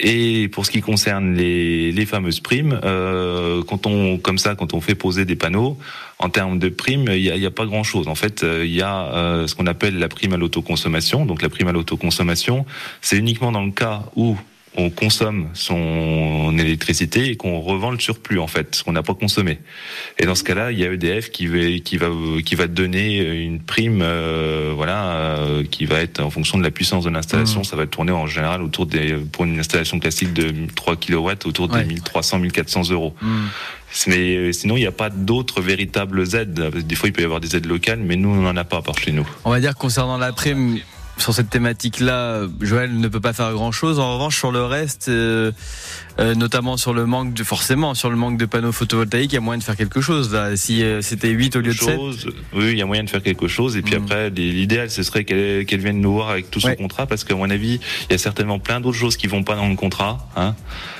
Et 0.00 0.48
pour 0.48 0.66
ce 0.66 0.70
qui 0.70 0.80
concerne 0.80 1.34
les, 1.34 1.92
les 1.92 2.06
fameuses 2.06 2.40
primes, 2.40 2.78
euh, 2.84 3.62
quand 3.64 3.86
on 3.86 4.18
comme 4.18 4.38
ça, 4.38 4.54
quand 4.54 4.74
on 4.74 4.80
fait 4.80 4.94
poser 4.94 5.24
des 5.24 5.36
panneaux, 5.36 5.78
en 6.18 6.28
termes 6.28 6.58
de 6.58 6.68
primes, 6.68 7.06
il 7.08 7.32
n'y 7.32 7.46
a, 7.46 7.50
pas 7.50 7.66
grand-chose. 7.66 8.08
En 8.08 8.14
fait, 8.14 8.44
il 8.44 8.74
y 8.74 8.82
a 8.82 9.12
euh, 9.14 9.46
ce 9.46 9.54
qu'on 9.54 9.66
appelle 9.66 9.98
la 9.98 10.08
prime 10.08 10.32
à 10.32 10.36
l'autoconsommation. 10.36 11.26
Donc 11.26 11.42
la 11.42 11.48
prime 11.48 11.68
à 11.68 11.72
l'autoconsommation, 11.72 12.66
c'est 13.00 13.16
uniquement 13.16 13.52
dans 13.52 13.64
le 13.64 13.70
cas 13.70 14.04
où 14.16 14.36
on 14.78 14.90
consomme 14.90 15.48
son 15.54 16.56
électricité 16.56 17.30
et 17.30 17.36
qu'on 17.36 17.60
revend 17.60 17.90
le 17.90 17.98
surplus 17.98 18.38
en 18.38 18.46
fait, 18.46 18.76
ce 18.76 18.84
qu'on 18.84 18.92
n'a 18.92 19.02
pas 19.02 19.14
consommé. 19.14 19.58
Et 20.18 20.24
dans 20.24 20.36
ce 20.36 20.44
cas-là, 20.44 20.70
il 20.70 20.78
y 20.78 20.84
a 20.84 20.92
EDF 20.92 21.30
qui 21.30 21.48
va 21.48 21.78
qui 21.84 21.96
va 21.96 22.08
qui 22.44 22.54
va 22.54 22.68
donner 22.68 23.18
une 23.42 23.60
prime, 23.60 24.00
euh, 24.02 24.72
voilà, 24.74 25.16
euh, 25.16 25.64
qui 25.64 25.84
va 25.84 26.00
être 26.00 26.20
en 26.20 26.30
fonction 26.30 26.58
de 26.58 26.62
la 26.62 26.70
puissance 26.70 27.04
de 27.04 27.10
l'installation. 27.10 27.60
Mmh. 27.60 27.64
Ça 27.64 27.76
va 27.76 27.86
tourner 27.86 28.12
en 28.12 28.28
général 28.28 28.62
autour 28.62 28.86
des 28.86 29.14
pour 29.32 29.44
une 29.44 29.58
installation 29.58 29.98
classique 29.98 30.32
de 30.32 30.54
3 30.76 30.96
kW 30.96 31.30
autour 31.44 31.68
des 31.68 31.78
ouais. 31.78 31.84
1300-1400 31.84 32.92
euros. 32.92 33.14
Mmh. 33.20 33.26
Mais 34.06 34.52
sinon, 34.52 34.76
il 34.76 34.80
n'y 34.80 34.86
a 34.86 34.92
pas 34.92 35.10
d'autres 35.10 35.60
véritables 35.60 36.22
aides. 36.36 36.86
Des 36.86 36.94
fois, 36.94 37.08
il 37.08 37.12
peut 37.12 37.22
y 37.22 37.24
avoir 37.24 37.40
des 37.40 37.56
aides 37.56 37.66
locales, 37.66 37.98
mais 37.98 38.16
nous, 38.16 38.28
on 38.28 38.42
n'en 38.42 38.56
a 38.56 38.64
pas 38.64 38.82
par 38.82 38.98
chez 38.98 39.12
nous. 39.12 39.26
On 39.44 39.50
va 39.50 39.60
dire 39.60 39.74
concernant 39.74 40.18
la 40.18 40.32
prime, 40.32 40.78
sur 41.18 41.34
cette 41.34 41.50
thématique-là, 41.50 42.42
Joël 42.60 42.98
ne 42.98 43.08
peut 43.08 43.20
pas 43.20 43.32
faire 43.32 43.52
grand-chose. 43.52 43.98
En 43.98 44.14
revanche, 44.14 44.36
sur 44.38 44.52
le 44.52 44.64
reste, 44.64 45.08
euh, 45.08 45.52
euh, 46.20 46.34
notamment 46.34 46.76
sur 46.76 46.92
le 46.94 47.06
manque 47.06 47.32
de, 47.34 47.44
forcément, 47.44 47.94
sur 47.94 48.10
le 48.10 48.16
manque 48.16 48.36
de 48.38 48.46
panneaux 48.46 48.72
photovoltaïques, 48.72 49.32
il 49.32 49.36
y 49.36 49.38
a 49.38 49.40
moyen 49.40 49.58
de 49.58 49.64
faire 49.64 49.76
quelque 49.76 50.00
chose. 50.00 50.32
Là. 50.32 50.56
Si 50.56 50.82
euh, 50.82 51.00
c'était 51.02 51.28
8 51.30 51.56
au 51.56 51.60
lieu 51.60 51.72
de 51.72 51.78
7. 51.78 51.96
Chose, 51.96 52.28
oui, 52.54 52.70
il 52.72 52.78
y 52.78 52.82
a 52.82 52.86
moyen 52.86 53.04
de 53.04 53.10
faire 53.10 53.22
quelque 53.22 53.48
chose. 53.48 53.76
Et 53.76 53.82
puis 53.82 53.94
Mm. 53.96 54.02
après, 54.02 54.30
l'idéal, 54.30 54.90
ce 54.90 55.02
serait 55.02 55.24
qu'elle 55.24 55.64
qu'elle 55.66 55.80
vienne 55.80 56.00
nous 56.00 56.12
voir 56.12 56.30
avec 56.30 56.50
tout 56.50 56.60
son 56.60 56.68
Ouais. 56.68 56.76
contrat, 56.76 57.06
parce 57.06 57.24
qu'à 57.24 57.34
mon 57.34 57.48
avis, 57.50 57.80
il 58.08 58.12
y 58.12 58.14
a 58.14 58.18
certainement 58.18 58.58
plein 58.58 58.80
d'autres 58.80 58.98
choses 58.98 59.16
qui 59.16 59.26
vont 59.26 59.42
pas 59.44 59.54
dans 59.56 59.68
le 59.68 59.76
contrat. 59.76 60.28
Hein. 60.36 60.54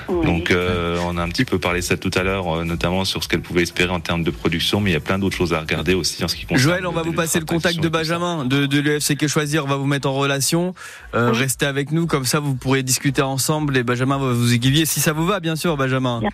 Oui. 0.08 0.24
Donc, 0.24 0.50
euh, 0.50 0.98
on 1.04 1.18
a 1.18 1.22
un 1.22 1.28
petit 1.28 1.44
peu 1.44 1.58
parlé 1.58 1.80
de 1.80 1.84
ça 1.84 1.96
tout 1.98 2.10
à 2.14 2.22
l'heure, 2.22 2.64
notamment 2.64 3.04
sur 3.04 3.22
ce 3.22 3.28
qu'elle 3.28 3.42
pouvait 3.42 3.62
espérer 3.62 3.90
en 3.90 4.00
termes 4.00 4.22
de 4.24 4.30
production, 4.30 4.80
mais 4.80 4.90
il 4.90 4.94
y 4.94 4.96
a 4.96 5.00
plein 5.00 5.18
d'autres 5.18 5.36
choses 5.36 5.52
à 5.52 5.60
regarder 5.60 5.92
aussi 5.92 6.24
en 6.24 6.28
ce 6.28 6.34
qui 6.36 6.46
concerne. 6.46 6.60
Joël, 6.62 6.86
on 6.86 6.92
va 6.92 7.02
vous 7.02 7.12
passer 7.12 7.38
le 7.40 7.44
contact 7.44 7.80
de. 7.80 7.88
Benjamin 7.88 8.44
de, 8.46 8.66
de 8.66 8.78
l'UFC 8.80 9.16
Que 9.16 9.26
Choisir. 9.28 9.64
On 9.64 9.68
va 9.68 9.76
vous 9.76 9.86
mettre 9.86 10.08
en 10.08 10.14
relation. 10.14 10.74
Euh, 11.14 11.30
Oui. 11.32 11.38
Restez 11.38 11.66
avec 11.66 11.90
nous, 11.92 12.06
comme 12.06 12.24
ça 12.24 12.38
vous 12.40 12.54
pourrez 12.54 12.82
discuter 12.82 13.22
ensemble 13.22 13.76
et 13.76 13.82
Benjamin 13.82 14.16
va 14.18 14.32
vous 14.32 14.52
aiguiller 14.54 14.86
si 14.86 15.00
ça 15.00 15.07
vous 15.12 15.26
va, 15.26 15.40
bien 15.40 15.56
sûr, 15.56 15.76
Benjamin. 15.76 16.20
Bien. 16.20 16.30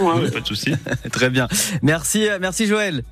Ouais. 0.00 0.22
Ouais, 0.22 0.30
pas 0.30 0.40
de 0.40 0.46
souci. 0.46 0.74
Très 1.12 1.30
bien. 1.30 1.48
Merci, 1.82 2.28
euh, 2.28 2.38
merci 2.40 2.66
Joël. 2.66 3.02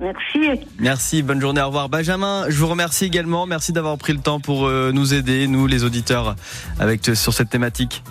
Merci. 0.00 0.60
Merci, 0.80 1.22
bonne 1.22 1.40
journée, 1.40 1.60
au 1.60 1.66
revoir. 1.66 1.88
Benjamin, 1.88 2.46
je 2.48 2.56
vous 2.56 2.66
remercie 2.66 3.04
également. 3.04 3.46
Merci 3.46 3.72
d'avoir 3.72 3.96
pris 3.98 4.12
le 4.12 4.18
temps 4.18 4.40
pour 4.40 4.66
euh, 4.66 4.90
nous 4.92 5.14
aider, 5.14 5.46
nous 5.46 5.66
les 5.66 5.84
auditeurs, 5.84 6.34
avec 6.80 7.08
euh, 7.08 7.14
sur 7.14 7.32
cette 7.32 7.50
thématique. 7.50 8.02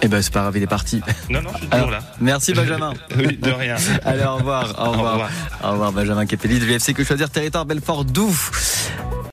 Eh 0.00 0.08
ben 0.08 0.20
c'est 0.20 0.32
pas 0.32 0.42
grave, 0.42 0.56
il 0.56 0.62
est 0.62 0.66
parti. 0.66 1.00
Non, 1.30 1.40
non, 1.40 1.50
je 1.54 1.58
suis 1.58 1.68
Alors, 1.70 1.86
toujours 1.86 1.90
là. 1.90 2.12
Merci 2.20 2.52
Benjamin. 2.52 2.92
Oui, 3.16 3.38
de 3.38 3.50
rien. 3.50 3.76
Allez, 4.04 4.24
au 4.24 4.36
revoir. 4.36 4.74
Au 4.78 4.90
revoir. 4.90 5.12
revoir. 5.12 5.30
Au 5.62 5.70
revoir 5.72 5.92
Benjamin 5.92 6.26
Capelli 6.26 6.58
de 6.58 6.66
l'UFC 6.66 6.92
Que 6.92 7.04
Choisir 7.04 7.30
Territoire 7.30 7.64
Belfort 7.64 8.04
Douf. 8.04 8.90